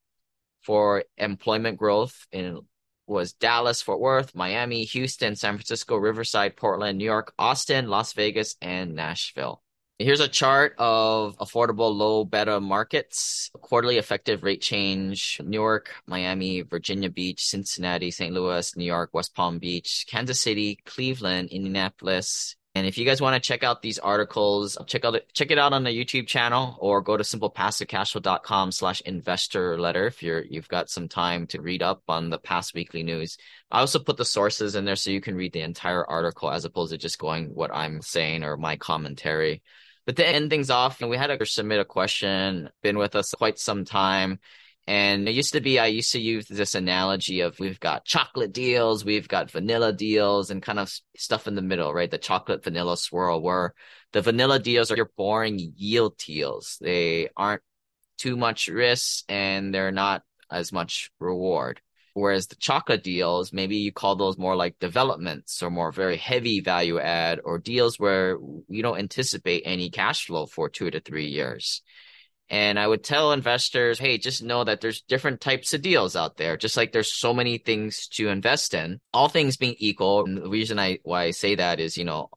for 0.64 1.06
employment 1.18 1.78
growth 1.78 2.28
in 2.34 2.60
was 3.08 3.32
Dallas, 3.32 3.82
Fort 3.82 4.02
Worth, 4.02 4.36
Miami, 4.36 4.84
Houston, 4.84 5.38
San 5.38 5.54
Francisco, 5.54 5.96
Riverside, 5.96 6.58
Portland, 6.58 6.98
New 6.98 7.06
York, 7.06 7.34
Austin, 7.40 7.88
Las 7.88 8.12
Vegas, 8.12 8.58
and 8.62 8.94
Nashville. 8.94 9.63
Here's 10.04 10.20
a 10.20 10.28
chart 10.28 10.76
of 10.80 11.38
affordable 11.38 11.96
low 11.96 12.26
beta 12.26 12.60
markets, 12.60 13.50
quarterly 13.54 13.98
effective 13.98 14.44
rate 14.44 14.60
change, 14.60 15.40
Newark, 15.42 15.96
Miami, 16.06 16.60
Virginia 16.60 17.10
Beach, 17.10 17.46
Cincinnati, 17.46 18.12
St. 18.12 18.34
Louis, 18.34 18.76
New 18.76 18.84
York, 18.84 19.12
West 19.14 19.34
Palm 19.34 19.60
Beach, 19.60 20.06
Kansas 20.10 20.42
City, 20.42 20.78
Cleveland, 20.86 21.52
Indianapolis. 21.52 22.58
And 22.76 22.86
if 22.86 22.98
you 22.98 23.06
guys 23.06 23.22
want 23.22 23.42
to 23.42 23.48
check 23.48 23.64
out 23.64 23.82
these 23.82 23.98
articles, 23.98 24.78
check 24.88 25.06
out 25.06 25.16
check 25.32 25.52
it 25.52 25.58
out 25.58 25.72
on 25.72 25.86
the 25.86 25.92
YouTube 25.92 26.28
channel 26.28 26.76
or 26.80 27.00
go 27.00 27.16
to 27.16 27.24
simplepassivecashflow.com 27.24 28.74
slash 28.74 29.00
investor 29.02 29.80
letter 29.80 30.08
if 30.08 30.22
you're 30.22 30.44
you've 30.44 30.68
got 30.68 30.90
some 30.90 31.08
time 31.08 31.48
to 31.48 31.62
read 31.62 31.82
up 31.82 32.02
on 32.10 32.30
the 32.30 32.40
past 32.40 32.74
weekly 32.74 33.04
news. 33.04 33.38
I 33.72 33.80
also 33.80 34.00
put 34.00 34.18
the 34.18 34.26
sources 34.26 34.76
in 34.76 34.84
there 34.84 34.98
so 34.98 35.12
you 35.12 35.22
can 35.22 35.36
read 35.36 35.54
the 35.54 35.62
entire 35.62 36.04
article 36.04 36.52
as 36.52 36.66
opposed 36.66 36.92
to 36.92 36.98
just 36.98 37.20
going 37.20 37.56
what 37.56 37.74
I'm 37.74 38.02
saying 38.02 38.44
or 38.44 38.58
my 38.58 38.76
commentary. 38.76 39.62
But 40.06 40.18
to 40.18 40.28
end 40.28 40.50
things 40.50 40.70
off, 40.70 41.02
we 41.02 41.18
had 41.18 41.30
a 41.30 41.46
submit 41.46 41.80
a 41.80 41.86
question, 41.86 42.70
been 42.82 42.98
with 42.98 43.16
us 43.16 43.32
quite 43.32 43.60
some 43.60 43.86
time. 43.86 44.40
And 44.86 45.30
it 45.30 45.36
used 45.36 45.54
to 45.54 45.62
be, 45.62 45.80
I 45.80 45.86
used 45.86 46.12
to 46.12 46.20
use 46.20 46.46
this 46.46 46.76
analogy 46.76 47.40
of 47.40 47.58
we've 47.58 47.80
got 47.80 48.04
chocolate 48.04 48.52
deals, 48.52 49.06
we've 49.06 49.30
got 49.30 49.50
vanilla 49.50 49.94
deals, 49.94 50.52
and 50.52 50.62
kind 50.62 50.78
of 50.78 50.92
stuff 51.16 51.48
in 51.48 51.56
the 51.56 51.62
middle, 51.62 51.94
right? 51.94 52.12
The 52.12 52.18
chocolate 52.18 52.66
vanilla 52.66 52.98
swirl, 52.98 53.42
where 53.42 53.76
the 54.12 54.22
vanilla 54.22 54.60
deals 54.60 54.92
are 54.92 54.98
your 54.98 55.12
boring 55.16 55.74
yield 55.78 56.18
deals. 56.18 56.78
They 56.82 57.30
aren't 57.38 57.62
too 58.18 58.36
much 58.36 58.68
risk 58.68 59.24
and 59.30 59.74
they're 59.74 59.92
not 59.92 60.24
as 60.52 60.74
much 60.74 61.12
reward. 61.20 61.82
Whereas 62.14 62.48
the 62.48 62.56
chocolate 62.56 63.04
deals, 63.04 63.52
maybe 63.52 63.78
you 63.78 63.92
call 63.92 64.16
those 64.16 64.38
more 64.38 64.56
like 64.56 64.78
developments 64.80 65.64
or 65.64 65.72
more 65.72 65.92
very 65.92 66.18
heavy 66.18 66.60
value 66.60 67.00
add 67.00 67.40
or 67.44 67.58
deals 67.58 68.00
where 68.00 68.38
you 68.70 68.84
don't 68.84 69.00
anticipate 69.00 69.64
any 69.66 69.90
cash 69.90 70.28
flow 70.28 70.46
for 70.46 70.70
two 70.70 70.92
to 70.92 71.00
three 71.00 71.28
years. 71.28 71.82
And 72.50 72.78
I 72.78 72.86
would 72.86 73.04
tell 73.04 73.32
investors, 73.32 73.98
hey, 73.98 74.20
just 74.20 74.44
know 74.44 74.64
that 74.64 74.80
there's 74.80 75.02
different 75.02 75.42
types 75.42 75.74
of 75.74 75.82
deals 75.82 76.16
out 76.16 76.38
there. 76.38 76.56
Just 76.56 76.78
like 76.78 76.92
there's 76.92 77.12
so 77.12 77.34
many 77.34 77.58
things 77.58 78.08
to 78.10 78.30
invest 78.30 78.76
in, 78.76 79.00
all 79.12 79.28
things 79.28 79.58
being 79.58 79.76
equal. 79.80 80.24
And 80.26 80.38
the 80.38 80.50
reason 80.50 80.78
I 80.78 81.00
why 81.02 81.24
I 81.24 81.32
say 81.32 81.56
that 81.56 81.80
is, 81.80 81.98
you 81.98 82.06
know, 82.06 82.30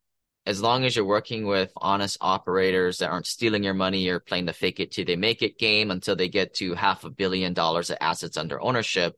as 0.47 0.63
long 0.63 0.85
as 0.85 0.97
you're 0.97 1.05
working 1.05 1.45
with 1.45 1.71
honest 1.77 2.17
operators 2.23 2.99
that 2.99 3.11
aren't 3.11 3.27
stealing 3.27 3.63
your 3.65 3.75
money, 3.75 3.99
you're 3.99 4.21
playing 4.21 4.47
the 4.47 4.53
fake 4.55 4.81
it 4.81 4.93
till 4.93 5.05
they 5.05 5.17
make 5.17 5.43
it 5.43 5.59
game 5.59 5.91
until 5.91 6.17
they 6.17 6.29
get 6.29 6.55
to 6.55 6.75
half 6.75 7.05
a 7.05 7.11
billion 7.11 7.53
dollars 7.53 7.91
of 7.91 7.99
assets 8.01 8.39
under 8.39 8.59
ownership 8.63 9.17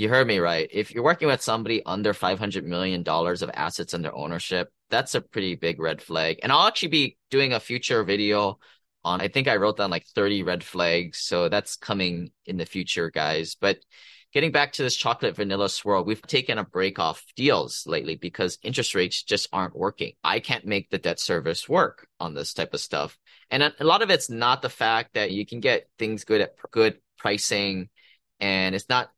you 0.00 0.08
heard 0.08 0.26
me 0.26 0.38
right. 0.38 0.66
If 0.72 0.92
you're 0.94 1.04
working 1.04 1.28
with 1.28 1.42
somebody 1.42 1.84
under 1.84 2.14
$500 2.14 2.64
million 2.64 3.06
of 3.06 3.50
assets 3.52 3.92
under 3.92 4.14
ownership, 4.14 4.72
that's 4.88 5.14
a 5.14 5.20
pretty 5.20 5.56
big 5.56 5.78
red 5.78 6.00
flag. 6.00 6.38
And 6.42 6.50
I'll 6.50 6.66
actually 6.66 6.88
be 6.88 7.18
doing 7.30 7.52
a 7.52 7.60
future 7.60 8.02
video 8.02 8.58
on, 9.04 9.20
I 9.20 9.28
think 9.28 9.46
I 9.46 9.56
wrote 9.56 9.76
down 9.76 9.90
like 9.90 10.06
30 10.06 10.42
red 10.42 10.64
flags. 10.64 11.18
So 11.18 11.50
that's 11.50 11.76
coming 11.76 12.30
in 12.46 12.56
the 12.56 12.64
future, 12.64 13.10
guys. 13.10 13.56
But 13.60 13.80
getting 14.32 14.52
back 14.52 14.72
to 14.72 14.82
this 14.82 14.96
chocolate 14.96 15.36
vanilla 15.36 15.68
swirl, 15.68 16.02
we've 16.02 16.22
taken 16.22 16.56
a 16.56 16.64
break 16.64 16.98
off 16.98 17.22
deals 17.36 17.84
lately 17.86 18.16
because 18.16 18.56
interest 18.62 18.94
rates 18.94 19.22
just 19.22 19.50
aren't 19.52 19.76
working. 19.76 20.14
I 20.24 20.40
can't 20.40 20.64
make 20.64 20.88
the 20.88 20.96
debt 20.96 21.20
service 21.20 21.68
work 21.68 22.08
on 22.18 22.32
this 22.32 22.54
type 22.54 22.72
of 22.72 22.80
stuff. 22.80 23.18
And 23.50 23.62
a 23.62 23.84
lot 23.84 24.00
of 24.00 24.08
it's 24.08 24.30
not 24.30 24.62
the 24.62 24.70
fact 24.70 25.12
that 25.12 25.30
you 25.30 25.44
can 25.44 25.60
get 25.60 25.90
things 25.98 26.24
good 26.24 26.40
at 26.40 26.54
good 26.70 26.96
pricing 27.18 27.90
and 28.40 28.74
it's 28.74 28.88
not 28.88 29.10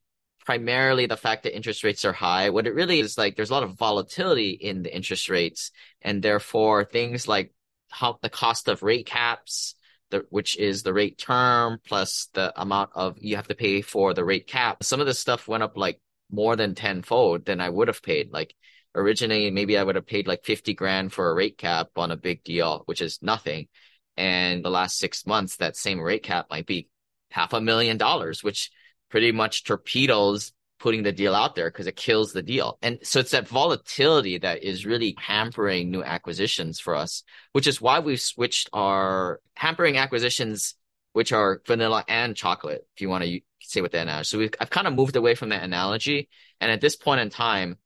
primarily 0.45 1.07
the 1.07 1.17
fact 1.17 1.45
that 1.45 1.55
interest 1.55 1.85
rates 1.85 2.05
are 2.05 2.13
high. 2.13 2.51
What 2.51 2.67
it 2.67 2.75
really 2.75 3.01
is 3.01 3.17
like, 3.17 3.37
there's 3.37 3.51
a 3.51 3.55
lot 3.55 3.63
of 3.63 3.79
volatility 3.79 4.51
in 4.51 4.83
the 4.83 4.95
interest 4.95 5.29
rates, 5.29 5.71
and 6.01 6.23
therefore 6.23 6.85
things 6.85 7.29
like 7.29 7.53
how 7.91 8.19
the 8.23 8.31
cost 8.31 8.69
of 8.69 8.83
rate 8.83 9.07
caps, 9.07 9.75
the, 10.11 10.27
which 10.31 10.57
is 10.59 10.83
the 10.83 10.93
rate 10.93 11.19
term 11.19 11.79
plus 11.87 12.29
the 12.35 12.53
amount 12.61 12.91
of 12.95 13.17
you 13.21 13.37
have 13.37 13.49
to 13.49 13.55
pay 13.55 13.83
for 13.83 14.15
the 14.15 14.25
rate 14.25 14.47
cap. 14.47 14.83
Some 14.83 15.01
of 15.01 15.07
this 15.07 15.19
stuff 15.19 15.49
went 15.49 15.63
up 15.63 15.77
like 15.77 16.01
more 16.31 16.57
than 16.57 16.75
tenfold 16.75 17.45
than 17.45 17.61
I 17.61 17.69
would 17.69 17.89
have 17.89 18.03
paid. 18.03 18.33
Like 18.33 18.55
originally, 18.95 19.51
maybe 19.51 19.79
I 19.79 19.83
would 19.83 19.97
have 19.97 20.07
paid 20.07 20.27
like 20.27 20.45
50 20.45 20.75
grand 20.75 21.13
for 21.13 21.31
a 21.31 21.35
rate 21.35 21.59
cap 21.59 21.91
on 21.97 22.11
a 22.11 22.17
big 22.17 22.43
deal, 22.43 22.83
which 22.87 23.01
is 23.01 23.21
nothing. 23.23 23.69
And 24.17 24.65
the 24.65 24.71
last 24.71 24.99
six 24.99 25.27
months, 25.27 25.57
that 25.57 25.77
same 25.77 26.01
rate 26.01 26.23
cap 26.23 26.47
might 26.51 26.67
be 26.67 26.89
half 27.31 27.53
a 27.53 27.61
million 27.61 27.97
dollars, 27.97 28.43
which 28.43 28.71
pretty 29.13 29.31
much 29.31 29.63
torpedoes 29.63 30.53
putting 30.81 31.05
the 31.05 31.13
deal 31.13 31.35
out 31.35 31.55
there 31.55 31.71
because 31.71 31.87
it 31.87 31.95
kills 31.95 32.33
the 32.33 32.43
deal. 32.43 32.79
And 32.83 32.99
so 33.03 33.21
it's 33.21 33.31
that 33.31 33.47
volatility 33.47 34.39
that 34.39 34.65
is 34.65 34.87
really 34.87 35.15
hampering 35.19 35.91
new 35.91 36.03
acquisitions 36.03 36.81
for 36.81 36.97
us, 36.97 37.23
which 37.53 37.69
is 37.69 37.81
why 37.81 38.01
we've 38.01 38.21
switched 38.21 38.71
our 38.73 39.41
hampering 39.55 39.99
acquisitions, 39.99 40.75
which 41.13 41.31
are 41.31 41.61
vanilla 41.67 42.05
and 42.09 42.35
chocolate, 42.35 42.85
if 42.97 43.03
you 43.03 43.11
want 43.11 43.23
to 43.23 43.41
say 43.61 43.83
what 43.83 43.93
that 43.93 44.03
analogy. 44.03 44.27
So 44.27 44.39
we've, 44.39 44.55
I've 44.59 44.71
kind 44.71 44.89
of 44.89 44.95
moved 44.95 45.15
away 45.15 45.35
from 45.35 45.51
that 45.51 45.63
analogy. 45.63 46.31
And 46.61 46.71
at 46.71 46.81
this 46.81 46.97
point 46.97 47.21
in 47.21 47.29
time, 47.29 47.77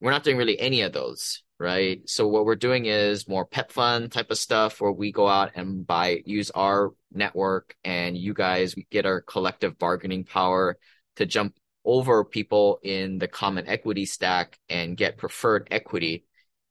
we're 0.00 0.12
not 0.12 0.22
doing 0.22 0.36
really 0.36 0.58
any 0.58 0.82
of 0.82 0.92
those, 0.92 1.42
right? 1.58 2.08
So 2.08 2.28
what 2.28 2.46
we're 2.46 2.54
doing 2.54 2.86
is 2.86 3.28
more 3.28 3.44
pep 3.44 3.72
fund 3.72 4.12
type 4.12 4.30
of 4.30 4.38
stuff 4.38 4.80
where 4.80 4.92
we 4.92 5.10
go 5.10 5.26
out 5.26 5.50
and 5.56 5.84
buy, 5.84 6.22
use 6.24 6.50
our 6.52 6.92
network 7.14 7.74
and 7.84 8.16
you 8.16 8.34
guys 8.34 8.74
get 8.90 9.06
our 9.06 9.20
collective 9.20 9.78
bargaining 9.78 10.24
power 10.24 10.78
to 11.16 11.26
jump 11.26 11.54
over 11.84 12.24
people 12.24 12.78
in 12.82 13.18
the 13.18 13.28
common 13.28 13.66
equity 13.66 14.06
stack 14.06 14.58
and 14.68 14.96
get 14.96 15.18
preferred 15.18 15.68
equity 15.70 16.24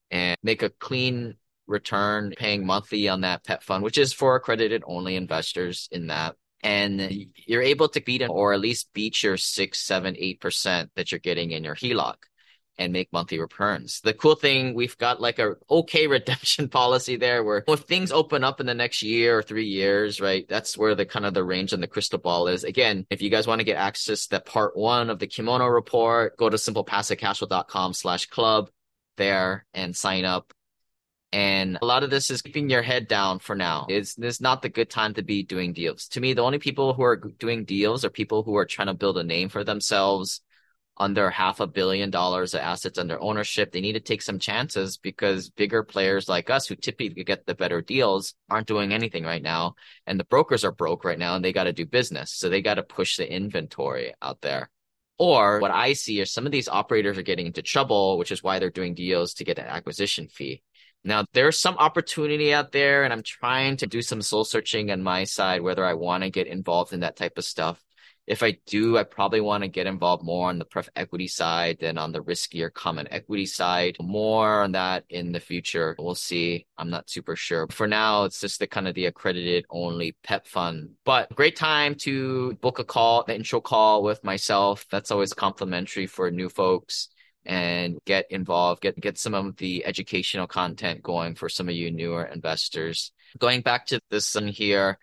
and 0.10 0.38
make 0.44 0.64
a 0.64 0.70
clean 0.70 1.36
return 1.68 2.34
paying 2.38 2.66
monthly 2.66 3.08
on 3.08 3.22
that 3.22 3.44
PEP 3.44 3.64
fund, 3.64 3.84
which 3.84 3.98
is 3.98 4.14
for 4.14 4.36
accredited 4.36 4.84
only 4.86 5.16
investors 5.16 5.88
in 5.92 6.08
that. 6.08 6.36
And 6.64 7.26
you're 7.36 7.62
able 7.62 7.90
to 7.90 8.02
beat 8.02 8.22
or 8.30 8.54
at 8.54 8.60
least 8.60 8.94
beat 8.94 9.24
your 9.24 9.38
six, 9.38 9.80
seven, 9.80 10.16
eight 10.20 10.40
percent 10.40 10.92
that 10.96 11.12
you're 11.12 11.20
getting 11.20 11.52
in 11.52 11.64
your 11.64 11.76
HELOC 11.76 12.16
and 12.82 12.92
make 12.92 13.14
monthly 13.14 13.40
returns. 13.40 14.02
The 14.02 14.14
cool 14.14 14.36
thing, 14.36 14.74
we've 14.74 14.98
got 14.98 15.22
like 15.22 15.40
a 15.40 15.56
okay 15.70 16.08
redemption 16.18 16.68
policy 16.68 17.16
there 17.16 17.44
where 17.44 17.64
if 17.68 17.82
things 17.82 18.12
open 18.12 18.44
up 18.44 18.60
in 18.60 18.66
the 18.66 18.74
next 18.74 19.04
year 19.04 19.38
or 19.38 19.44
three 19.44 19.68
years, 19.68 20.20
right? 20.20 20.48
That's 20.50 20.78
where 20.78 20.96
the 20.96 21.06
kind 21.06 21.26
of 21.26 21.34
the 21.34 21.44
range 21.44 21.74
on 21.74 21.80
the 21.80 21.88
crystal 21.88 22.20
ball 22.20 22.48
is. 22.48 22.64
Again, 22.64 23.06
if 23.10 23.22
you 23.22 23.30
guys 23.30 23.48
want 23.48 23.60
to 23.60 23.66
get 23.66 23.78
access 23.78 24.28
to 24.28 24.40
part 24.40 24.76
one 24.76 25.10
of 25.10 25.20
the 25.20 25.28
kimono 25.28 25.68
report, 25.68 26.38
go 26.38 26.50
to 26.50 26.58
simplepassivecashflow.com 26.58 27.94
slash 27.94 28.26
club 28.26 28.70
there 29.18 29.66
and 29.74 29.96
sign 29.96 30.26
up. 30.26 30.54
And 31.34 31.78
a 31.82 31.86
lot 31.86 32.04
of 32.04 32.10
this 32.10 32.30
is 32.30 32.42
keeping 32.42 32.70
your 32.70 32.82
head 32.82 33.08
down 33.08 33.40
for 33.40 33.56
now. 33.56 33.86
It's, 33.88 34.18
it's 34.18 34.42
not 34.42 34.62
the 34.62 34.68
good 34.68 34.90
time 34.90 35.14
to 35.14 35.22
be 35.22 35.44
doing 35.44 35.72
deals. 35.72 36.10
To 36.10 36.20
me, 36.20 36.34
the 36.34 36.42
only 36.42 36.60
people 36.60 36.94
who 36.94 37.04
are 37.04 37.16
doing 37.16 37.64
deals 37.64 38.04
are 38.04 38.10
people 38.10 38.44
who 38.44 38.58
are 38.58 38.66
trying 38.66 38.88
to 38.88 38.94
build 38.94 39.18
a 39.18 39.24
name 39.24 39.48
for 39.48 39.64
themselves 39.64 40.42
under 41.02 41.32
half 41.32 41.60
a 41.60 41.66
billion 41.66 42.12
dollars 42.12 42.54
of 42.54 42.62
assets 42.62 43.00
under 43.00 43.20
ownership. 43.20 43.72
They 43.72 43.82
need 43.82 43.94
to 43.94 44.00
take 44.00 44.22
some 44.22 44.38
chances 44.38 44.98
because 44.98 45.50
bigger 45.50 45.82
players 45.82 46.30
like 46.30 46.52
us 46.52 46.68
who 46.68 46.76
typically 46.76 47.24
get 47.24 47.48
the 47.48 47.56
better 47.56 47.82
deals 47.82 48.36
aren't 48.52 48.68
doing 48.68 48.94
anything 48.94 49.24
right 49.24 49.42
now. 49.42 49.74
And 50.06 50.20
the 50.20 50.26
brokers 50.26 50.64
are 50.64 50.72
broke 50.72 51.04
right 51.04 51.18
now 51.18 51.36
and 51.36 51.44
they 51.44 51.54
got 51.54 51.64
to 51.64 51.74
do 51.74 51.88
business. 51.88 52.32
So 52.32 52.50
they 52.50 52.62
got 52.62 52.76
to 52.76 52.84
push 52.84 53.18
the 53.18 53.30
inventory 53.30 54.14
out 54.22 54.42
there. 54.42 54.70
Or 55.18 55.60
what 55.60 55.72
I 55.72 55.94
see 55.94 56.20
is 56.20 56.32
some 56.32 56.46
of 56.46 56.52
these 56.52 56.70
operators 56.70 57.18
are 57.18 57.24
getting 57.24 57.48
into 57.48 57.64
trouble, 57.64 58.20
which 58.20 58.32
is 58.32 58.44
why 58.44 58.60
they're 58.60 58.70
doing 58.70 58.94
deals 58.94 59.34
to 59.36 59.44
get 59.44 59.58
an 59.58 59.66
acquisition 59.66 60.28
fee. 60.28 60.62
Now, 61.04 61.26
there's 61.34 61.60
some 61.60 61.78
opportunity 61.80 62.54
out 62.54 62.72
there, 62.72 63.04
and 63.04 63.12
I'm 63.12 63.24
trying 63.24 63.78
to 63.78 63.88
do 63.88 64.04
some 64.04 64.22
soul 64.22 64.44
searching 64.44 64.92
on 64.92 65.02
my 65.02 65.24
side, 65.24 65.62
whether 65.62 65.84
I 65.84 65.96
want 65.96 66.24
to 66.24 66.30
get 66.30 66.46
involved 66.46 66.94
in 66.94 67.00
that 67.00 67.16
type 67.16 67.40
of 67.40 67.44
stuff 67.44 67.84
if 68.28 68.44
I 68.44 68.58
do, 68.66 68.98
I 68.98 69.04
probably 69.04 69.42
want 69.42 69.64
to 69.64 69.68
get 69.68 69.88
involved 69.88 70.24
more 70.24 70.50
on 70.50 70.60
the 70.60 70.66
pref 70.66 70.90
equity 70.96 71.28
side 71.28 71.78
than 71.80 71.98
on 71.98 72.12
the 72.12 72.24
riskier 72.24 72.72
common 72.72 73.08
equity 73.12 73.46
side. 73.46 73.98
More 74.00 74.62
on 74.64 74.74
that 74.74 75.06
in 75.10 75.32
the 75.32 75.40
future. 75.40 75.96
We'll 75.98 76.16
see. 76.16 76.66
I'm 76.78 76.90
not 76.90 77.10
super 77.10 77.36
sure. 77.36 77.68
For 77.72 77.88
now, 77.88 78.26
it's 78.26 78.40
just 78.40 78.60
the 78.60 78.68
kind 78.68 78.88
of 78.88 78.96
the 78.96 79.08
accredited 79.08 79.66
only 79.70 80.16
PEP 80.24 80.48
fund. 80.48 80.92
But 81.04 81.34
great 81.36 81.56
time 81.56 81.96
to 82.02 82.54
book 82.62 82.80
a 82.80 82.84
call, 82.84 83.24
the 83.26 83.36
intro 83.36 83.60
call 83.60 84.04
with 84.04 84.24
myself. 84.24 84.86
That's 84.92 85.12
always 85.12 85.34
complimentary 85.34 86.08
for 86.08 86.30
new 86.30 86.50
folks 86.50 87.10
and 87.46 87.98
get 88.06 88.28
involved, 88.30 88.82
get 88.82 89.00
get 89.00 89.18
some 89.18 89.34
of 89.34 89.58
the 89.58 89.86
educational 89.86 90.48
content 90.48 91.02
going 91.02 91.36
for 91.36 91.50
some 91.50 91.68
of 91.68 91.76
you 91.76 91.92
newer 91.92 92.24
investors. 92.24 93.12
Going 93.40 93.62
back 93.62 93.88
to 93.88 94.00
this 94.10 94.36
one 94.36 94.48
here, 94.48 95.00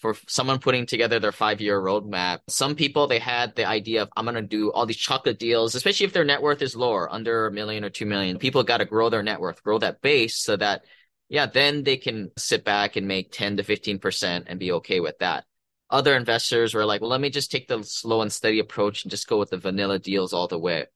for 0.00 0.16
someone 0.26 0.58
putting 0.58 0.86
together 0.86 1.20
their 1.20 1.32
five 1.32 1.60
year 1.60 1.80
roadmap. 1.80 2.40
Some 2.48 2.74
people, 2.74 3.06
they 3.06 3.18
had 3.18 3.54
the 3.54 3.66
idea 3.66 4.02
of, 4.02 4.08
I'm 4.16 4.24
going 4.24 4.34
to 4.34 4.42
do 4.42 4.72
all 4.72 4.86
these 4.86 4.96
chocolate 4.96 5.38
deals, 5.38 5.74
especially 5.74 6.06
if 6.06 6.12
their 6.12 6.24
net 6.24 6.42
worth 6.42 6.62
is 6.62 6.74
lower, 6.74 7.10
under 7.12 7.46
a 7.46 7.52
million 7.52 7.84
or 7.84 7.90
two 7.90 8.06
million. 8.06 8.38
People 8.38 8.62
got 8.62 8.78
to 8.78 8.84
grow 8.84 9.10
their 9.10 9.22
net 9.22 9.40
worth, 9.40 9.62
grow 9.62 9.78
that 9.78 10.00
base 10.00 10.42
so 10.42 10.56
that, 10.56 10.84
yeah, 11.28 11.46
then 11.46 11.84
they 11.84 11.98
can 11.98 12.30
sit 12.36 12.64
back 12.64 12.96
and 12.96 13.06
make 13.06 13.30
10 13.30 13.58
to 13.58 13.62
15% 13.62 14.44
and 14.46 14.58
be 14.58 14.72
okay 14.72 15.00
with 15.00 15.18
that. 15.18 15.44
Other 15.90 16.16
investors 16.16 16.72
were 16.72 16.86
like, 16.86 17.00
well, 17.00 17.10
let 17.10 17.20
me 17.20 17.30
just 17.30 17.50
take 17.50 17.68
the 17.68 17.82
slow 17.82 18.22
and 18.22 18.32
steady 18.32 18.60
approach 18.60 19.04
and 19.04 19.10
just 19.10 19.28
go 19.28 19.38
with 19.38 19.50
the 19.50 19.58
vanilla 19.58 19.98
deals 19.98 20.32
all 20.32 20.48
the 20.48 20.58
way 20.58 20.86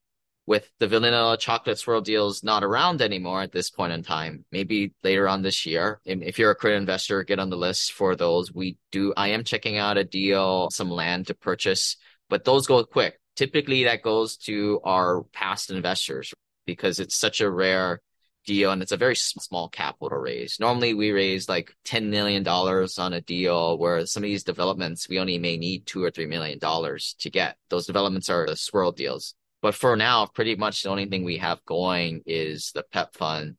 with 0.47 0.71
the 0.79 0.87
vanilla 0.87 1.37
chocolate 1.39 1.79
swirl 1.79 2.01
deals 2.01 2.45
not 2.45 2.63
around 2.63 3.01
anymore 3.01 3.43
at 3.43 3.53
this 3.53 3.71
point 3.71 3.93
in 3.93 4.03
time, 4.03 4.45
maybe 4.53 4.93
later 5.03 5.29
on 5.29 5.43
this 5.43 5.65
year. 5.65 6.01
If 6.05 6.39
you're 6.39 6.51
a 6.51 6.55
credit 6.55 6.77
investor, 6.77 7.23
get 7.23 7.39
on 7.39 7.51
the 7.51 7.57
list 7.57 7.93
for 7.93 8.15
those. 8.15 8.53
We 8.53 8.77
do, 8.93 9.15
I 9.17 9.29
am 9.29 9.45
checking 9.45 9.79
out 9.79 9.97
a 9.97 10.05
deal, 10.05 10.69
some 10.71 10.91
land 10.91 11.29
to 11.29 11.35
purchase, 11.35 11.97
but 12.29 12.45
those 12.45 12.67
go 12.67 12.85
quick. 12.85 13.19
Typically 13.37 13.85
that 13.85 14.03
goes 14.03 14.37
to 14.37 14.81
our 14.85 15.23
past 15.33 15.71
investors 15.71 16.33
because 16.67 17.01
it's 17.01 17.17
such 17.17 17.41
a 17.41 17.51
rare 17.51 18.01
deal 18.45 18.71
and 18.71 18.83
it's 18.83 18.93
a 18.93 18.97
very 18.97 19.17
small 19.17 19.69
capital 19.69 20.19
raise. 20.19 20.61
Normally 20.61 20.95
we 20.95 21.11
raise 21.11 21.49
like 21.49 21.75
$10 21.87 22.11
million 22.11 22.47
on 22.47 23.13
a 23.13 23.21
deal 23.21 23.79
where 23.79 24.05
some 24.07 24.23
of 24.23 24.29
these 24.29 24.45
developments 24.45 25.09
we 25.09 25.19
only 25.19 25.39
may 25.39 25.57
need 25.57 25.87
two 25.87 26.05
or 26.05 26.11
$3 26.11 26.29
million 26.29 26.59
to 26.61 27.31
get. 27.31 27.57
Those 27.71 27.87
developments 27.87 28.29
are 28.29 28.47
the 28.47 28.57
swirl 28.57 28.93
deals. 28.93 29.35
But 29.65 29.75
for 29.75 29.97
now, 29.97 30.27
pretty 30.27 30.57
much 30.57 30.83
the 30.83 30.91
only 30.91 31.07
thing 31.07 31.25
we 31.25 31.39
have 31.39 31.65
going 31.65 32.21
is 32.27 32.71
the 32.75 32.83
PEP 32.83 33.15
fund. 33.15 33.57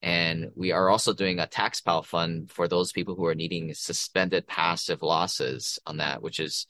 And 0.00 0.52
we 0.54 0.70
are 0.70 0.88
also 0.88 1.12
doing 1.12 1.40
a 1.40 1.48
tax 1.48 1.80
pile 1.80 2.04
fund 2.04 2.48
for 2.52 2.68
those 2.68 2.92
people 2.92 3.16
who 3.16 3.26
are 3.26 3.34
needing 3.34 3.74
suspended 3.74 4.46
passive 4.46 5.02
losses 5.02 5.80
on 5.84 5.96
that, 5.96 6.22
which 6.22 6.38
is, 6.38 6.68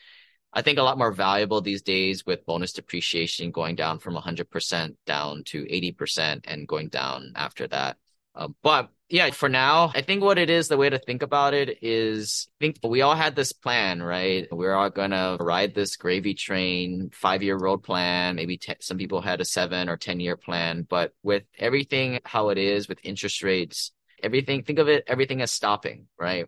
I 0.55 0.63
think, 0.63 0.79
a 0.79 0.83
lot 0.83 0.97
more 0.97 1.13
valuable 1.13 1.61
these 1.61 1.83
days 1.83 2.25
with 2.25 2.47
bonus 2.47 2.73
depreciation 2.73 3.51
going 3.51 3.77
down 3.77 3.99
from 3.99 4.15
100% 4.15 4.97
down 5.05 5.45
to 5.49 5.65
80% 5.65 6.41
and 6.45 6.67
going 6.67 6.89
down 6.89 7.33
after 7.37 7.67
that. 7.67 7.99
Uh, 8.35 8.49
but 8.63 8.89
yeah, 9.11 9.31
for 9.31 9.49
now, 9.49 9.91
I 9.95 10.03
think 10.03 10.23
what 10.23 10.39
it 10.39 10.51
is, 10.51 10.69
the 10.69 10.77
way 10.77 10.91
to 10.91 10.99
think 10.99 11.23
about 11.23 11.55
it 11.55 11.79
is, 11.83 12.47
I 12.51 12.65
think 12.65 12.79
we 12.85 13.01
all 13.01 13.15
had 13.15 13.35
this 13.35 13.53
plan, 13.53 14.03
right? 14.03 14.47
We're 14.51 14.75
all 14.75 14.91
gonna 14.91 15.39
ride 15.41 15.75
this 15.75 15.97
gravy 15.97 16.35
train, 16.35 17.11
five 17.13 17.43
year 17.43 17.57
road 17.57 17.83
plan. 17.83 18.37
Maybe 18.37 18.61
some 18.81 18.99
people 18.99 19.23
had 19.23 19.41
a 19.41 19.47
seven 19.47 19.89
or 19.89 19.97
10 19.97 20.21
year 20.21 20.37
plan, 20.37 20.87
but 20.89 21.15
with 21.23 21.45
everything 21.59 22.21
how 22.25 22.51
it 22.51 22.59
is 22.59 22.87
with 22.87 22.99
interest 23.03 23.43
rates, 23.43 23.93
everything, 24.23 24.63
think 24.63 24.79
of 24.79 24.89
it, 24.89 25.05
everything 25.07 25.41
is 25.41 25.51
stopping, 25.51 26.07
right? 26.19 26.47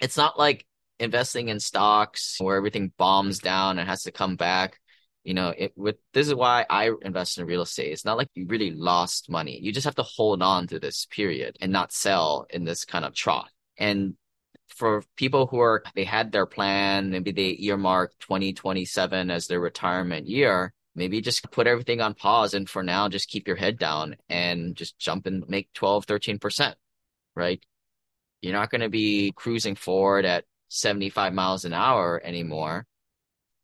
It's 0.00 0.16
not 0.16 0.38
like 0.38 0.66
investing 0.98 1.48
in 1.48 1.60
stocks 1.60 2.36
where 2.40 2.56
everything 2.56 2.90
bombs 2.96 3.38
down 3.38 3.78
and 3.78 3.86
has 3.86 4.04
to 4.04 4.12
come 4.12 4.36
back 4.36 4.80
you 5.26 5.34
know 5.34 5.52
it 5.56 5.72
with 5.76 5.96
this 6.12 6.28
is 6.28 6.34
why 6.34 6.64
i 6.70 6.90
invest 7.02 7.38
in 7.38 7.46
real 7.46 7.62
estate. 7.62 7.92
It's 7.92 8.04
not 8.04 8.16
like 8.16 8.28
you 8.34 8.46
really 8.46 8.70
lost 8.70 9.28
money. 9.28 9.58
You 9.60 9.72
just 9.72 9.84
have 9.84 9.96
to 9.96 10.04
hold 10.04 10.40
on 10.40 10.68
to 10.68 10.78
this 10.78 11.06
period 11.06 11.56
and 11.60 11.72
not 11.72 11.92
sell 11.92 12.46
in 12.48 12.64
this 12.64 12.84
kind 12.84 13.04
of 13.04 13.12
trough. 13.12 13.50
And 13.76 14.14
for 14.68 15.02
people 15.16 15.48
who 15.48 15.58
are 15.60 15.82
they 15.94 16.04
had 16.04 16.32
their 16.32 16.46
plan 16.46 17.10
maybe 17.10 17.32
they 17.32 17.56
earmarked 17.60 18.18
2027 18.20 19.30
as 19.30 19.46
their 19.46 19.60
retirement 19.60 20.26
year 20.26 20.72
maybe 20.96 21.20
just 21.20 21.48
put 21.52 21.68
everything 21.68 22.00
on 22.00 22.14
pause 22.14 22.52
and 22.52 22.68
for 22.68 22.82
now 22.82 23.08
just 23.08 23.28
keep 23.28 23.46
your 23.46 23.56
head 23.56 23.78
down 23.78 24.16
and 24.28 24.74
just 24.74 24.98
jump 24.98 25.26
and 25.26 25.48
make 25.48 25.72
12 25.72 26.06
13% 26.06 26.74
right? 27.36 27.62
You're 28.40 28.54
not 28.54 28.70
going 28.70 28.80
to 28.80 28.88
be 28.88 29.32
cruising 29.36 29.76
forward 29.76 30.24
at 30.24 30.44
75 30.68 31.32
miles 31.32 31.64
an 31.64 31.72
hour 31.72 32.20
anymore 32.24 32.86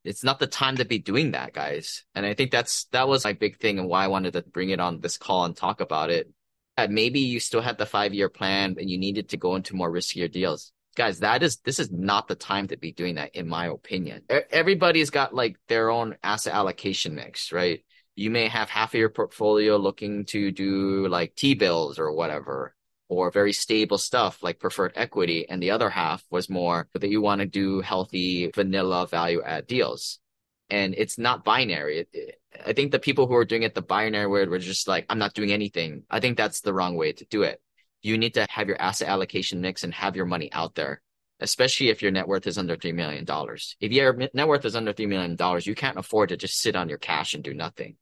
it's 0.05 0.25
not 0.25 0.39
the 0.39 0.47
time 0.47 0.77
to 0.77 0.85
be 0.85 0.99
doing 0.99 1.33
that, 1.33 1.53
guys. 1.53 2.05
And 2.15 2.27
I 2.27 2.35
think 2.35 2.51
that's 2.51 2.85
that 2.87 3.09
was 3.09 3.25
my 3.25 3.33
big 3.33 3.59
thing 3.59 3.79
and 3.79 3.89
why 3.89 4.05
I 4.05 4.09
wanted 4.09 4.33
to 4.33 4.43
bring 4.43 4.71
it 4.71 4.81
on 4.81 5.01
this 5.01 5.17
call 5.17 5.45
and 5.45 5.57
talk 5.57 5.81
about 5.81 6.11
it. 6.11 6.31
That 6.77 6.91
maybe 6.91 7.21
you 7.21 7.39
still 7.39 7.61
had 7.61 7.79
the 7.79 7.87
five 7.87 8.15
year 8.15 8.29
plan 8.29 8.77
and 8.79 8.89
you 8.89 8.99
needed 8.99 9.31
to 9.31 9.37
go 9.37 9.57
into 9.57 9.77
more 9.77 9.91
riskier 9.91 10.31
deals. 10.31 10.73
Guys, 10.97 11.21
that 11.21 11.43
is 11.43 11.59
this 11.59 11.79
is 11.79 11.91
not 11.91 12.29
the 12.29 12.35
time 12.35 12.69
to 12.69 12.77
be 12.77 12.93
doing 12.93 13.15
that, 13.15 13.35
in 13.35 13.49
my 13.49 13.67
opinion. 13.67 14.23
Everybody's 14.51 15.11
got 15.11 15.35
like 15.35 15.57
their 15.69 15.91
own 15.91 16.17
asset 16.23 16.55
allocation 16.55 17.15
mix, 17.15 17.53
right? 17.53 17.85
You 18.15 18.31
may 18.31 18.49
have 18.49 18.69
half 18.69 18.93
of 18.93 19.01
your 19.01 19.09
portfolio 19.09 19.77
looking 19.77 20.27
to 20.27 20.51
do 20.51 21.09
like 21.09 21.35
T 21.35 21.55
bills 21.55 21.99
or 21.99 22.13
whatever, 22.13 22.75
or 23.13 23.31
very 23.31 23.53
stable 23.53 23.99
stuff 23.99 24.43
like 24.43 24.59
preferred 24.59 24.93
equity. 24.97 25.49
And 25.49 25.63
the 25.63 25.71
other 25.71 25.91
half 25.91 26.25
was 26.31 26.49
more 26.49 26.89
that 26.95 27.11
you 27.11 27.21
want 27.21 27.41
to 27.41 27.47
do 27.47 27.81
healthy 27.81 28.51
vanilla 28.55 29.07
value 29.07 29.43
add 29.43 29.67
deals. 29.67 30.19
And 30.71 30.95
it's 30.97 31.19
not 31.19 31.45
binary. 31.45 32.07
I 32.65 32.73
think 32.73 32.93
the 32.93 32.99
people 32.99 33.27
who 33.27 33.35
are 33.35 33.45
doing 33.45 33.63
it 33.63 33.75
the 33.75 33.83
binary 33.83 34.27
way 34.27 34.47
were 34.47 34.59
just 34.59 34.89
like, 34.89 35.05
I'm 35.11 35.19
not 35.19 35.35
doing 35.35 35.53
anything. 35.53 36.05
I 36.11 36.21
think 36.21 36.37
that's 36.37 36.61
the 36.61 36.73
wrong 36.73 36.97
way 36.97 37.13
to 37.13 37.25
do 37.27 37.43
it. 37.43 37.61
You 38.01 38.17
need 38.17 38.35
to 38.35 38.47
have 38.49 38.69
your 38.69 38.81
asset 38.81 39.09
allocation 39.09 39.61
mix 39.61 39.85
and 39.85 39.93
have 39.95 40.17
your 40.17 40.27
money 40.27 40.53
out 40.53 40.75
there 40.75 41.03
especially 41.41 41.89
if 41.89 42.03
your 42.03 42.13
net 42.13 42.29
worth 42.29 42.47
is 42.47 42.57
under 42.57 42.77
$3 42.77 42.95
million. 42.95 43.27
If 43.81 43.91
your 43.91 44.13
net 44.33 44.47
worth 44.47 44.65
is 44.65 44.77
under 44.77 44.93
$3 44.93 45.09
million, 45.09 45.37
you 45.65 45.75
can't 45.75 45.99
afford 45.99 46.29
to 46.29 46.37
just 46.37 46.61
sit 46.61 46.77
on 46.77 46.89
your 46.89 46.99
cash 46.99 47.35
and 47.35 47.43
do 47.43 47.53
nothing 47.53 47.97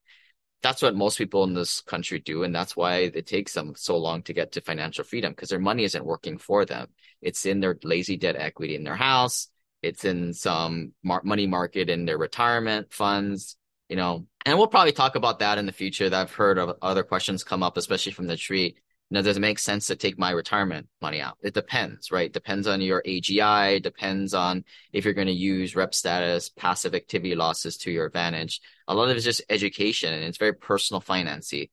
that's 0.63 0.83
what 0.83 0.95
most 0.95 1.19
people 1.19 1.45
in 1.45 1.55
this 1.55 1.81
country 1.81 2.19
do. 2.19 2.43
And 2.43 2.55
that's 2.55 2.77
why 2.77 2.99
it 2.99 3.27
takes 3.27 3.55
them 3.55 3.75
so 3.77 3.97
long 3.97 4.23
to 4.23 4.33
get 4.33 4.53
to 4.53 4.61
financial 4.61 5.05
freedom 5.05 5.33
because 5.33 5.49
their 5.49 5.59
money 5.59 5.85
isn't 5.85 6.05
working 6.05 6.39
for 6.39 6.65
them. 6.65 6.89
It's 7.23 7.47
in 7.47 7.61
their 7.61 7.79
lazy 7.83 8.17
debt 8.17 8.37
equity 8.37 8.75
in 8.75 8.85
their 8.85 8.97
house. 8.97 9.49
It's 9.83 10.05
in 10.05 10.35
some 10.35 10.93
mar- 11.03 11.23
money 11.25 11.47
market 11.47 11.89
in 11.89 12.05
their 12.05 12.19
retirement 12.19 12.93
funds, 12.93 13.57
you 13.89 13.97
know, 13.97 14.27
and 14.45 14.59
we'll 14.59 14.67
probably 14.67 14.93
talk 14.93 15.15
about 15.15 15.39
that 15.39 15.59
in 15.59 15.67
the 15.67 15.73
future 15.73 16.09
that 16.11 16.21
I've 16.21 16.33
heard 16.33 16.59
of 16.59 16.77
other 16.83 17.03
questions 17.03 17.45
come 17.45 17.63
up, 17.63 17.77
especially 17.77 18.13
from 18.13 18.27
the 18.27 18.37
street 18.37 18.79
know, 19.17 19.23
does 19.23 19.37
it 19.37 19.41
make 19.41 19.59
sense 19.59 19.87
to 19.87 19.97
take 19.97 20.19
my 20.19 20.31
retirement 20.31 20.89
money 21.03 21.21
out? 21.21 21.37
It 21.43 21.55
depends, 21.55 22.11
right? 22.11 22.33
Depends 22.33 22.67
on 22.67 22.81
your 22.81 23.03
AGI, 23.03 23.83
depends 23.83 24.35
on 24.35 24.65
if 24.93 25.05
you're 25.05 25.15
going 25.15 25.27
to 25.27 25.33
use 25.33 25.75
rep 25.75 25.95
status, 25.95 26.49
passive 26.49 26.95
activity 26.95 27.35
losses 27.35 27.77
to 27.79 27.91
your 27.91 28.07
advantage. 28.07 28.61
A 28.87 28.95
lot 28.95 29.11
of 29.11 29.17
it's 29.17 29.25
just 29.25 29.43
education 29.49 30.13
and 30.13 30.23
it's 30.25 30.39
very 30.39 30.55
personal 30.55 31.01
financy. 31.01 31.71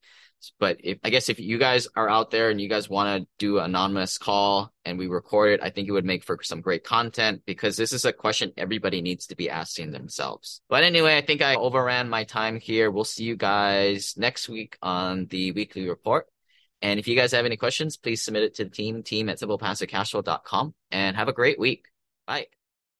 But 0.59 0.77
if 0.83 0.99
I 1.03 1.09
guess 1.09 1.29
if 1.29 1.39
you 1.39 1.57
guys 1.57 1.87
are 1.95 2.09
out 2.09 2.31
there 2.31 2.49
and 2.49 2.61
you 2.61 2.69
guys 2.69 2.89
want 2.89 3.21
to 3.21 3.27
do 3.37 3.57
an 3.57 3.65
anonymous 3.65 4.17
call 4.17 4.71
and 4.85 4.97
we 4.97 5.07
record 5.07 5.53
it, 5.53 5.63
I 5.63 5.69
think 5.69 5.87
it 5.87 5.91
would 5.91 6.05
make 6.05 6.23
for 6.23 6.37
some 6.43 6.61
great 6.61 6.83
content 6.83 7.41
because 7.45 7.75
this 7.75 7.91
is 7.91 8.05
a 8.05 8.13
question 8.13 8.51
everybody 8.55 9.01
needs 9.01 9.27
to 9.27 9.35
be 9.35 9.49
asking 9.49 9.91
themselves. 9.91 10.61
But 10.69 10.83
anyway, 10.83 11.17
I 11.17 11.21
think 11.21 11.41
I 11.41 11.55
overran 11.55 12.09
my 12.09 12.23
time 12.23 12.59
here. 12.59 12.91
We'll 12.91 13.03
see 13.03 13.23
you 13.23 13.35
guys 13.35 14.13
next 14.17 14.47
week 14.47 14.77
on 14.81 15.25
the 15.25 15.51
weekly 15.51 15.89
report. 15.89 16.27
And 16.81 16.99
if 16.99 17.07
you 17.07 17.15
guys 17.15 17.31
have 17.31 17.45
any 17.45 17.57
questions, 17.57 17.97
please 17.97 18.23
submit 18.23 18.43
it 18.43 18.55
to 18.55 18.63
the 18.63 18.69
team, 18.69 19.03
team 19.03 19.29
at 19.29 19.39
simplepassivecashflow.com 19.39 20.73
and 20.91 21.15
have 21.15 21.27
a 21.27 21.33
great 21.33 21.59
week. 21.59 21.87
Bye. 22.25 22.47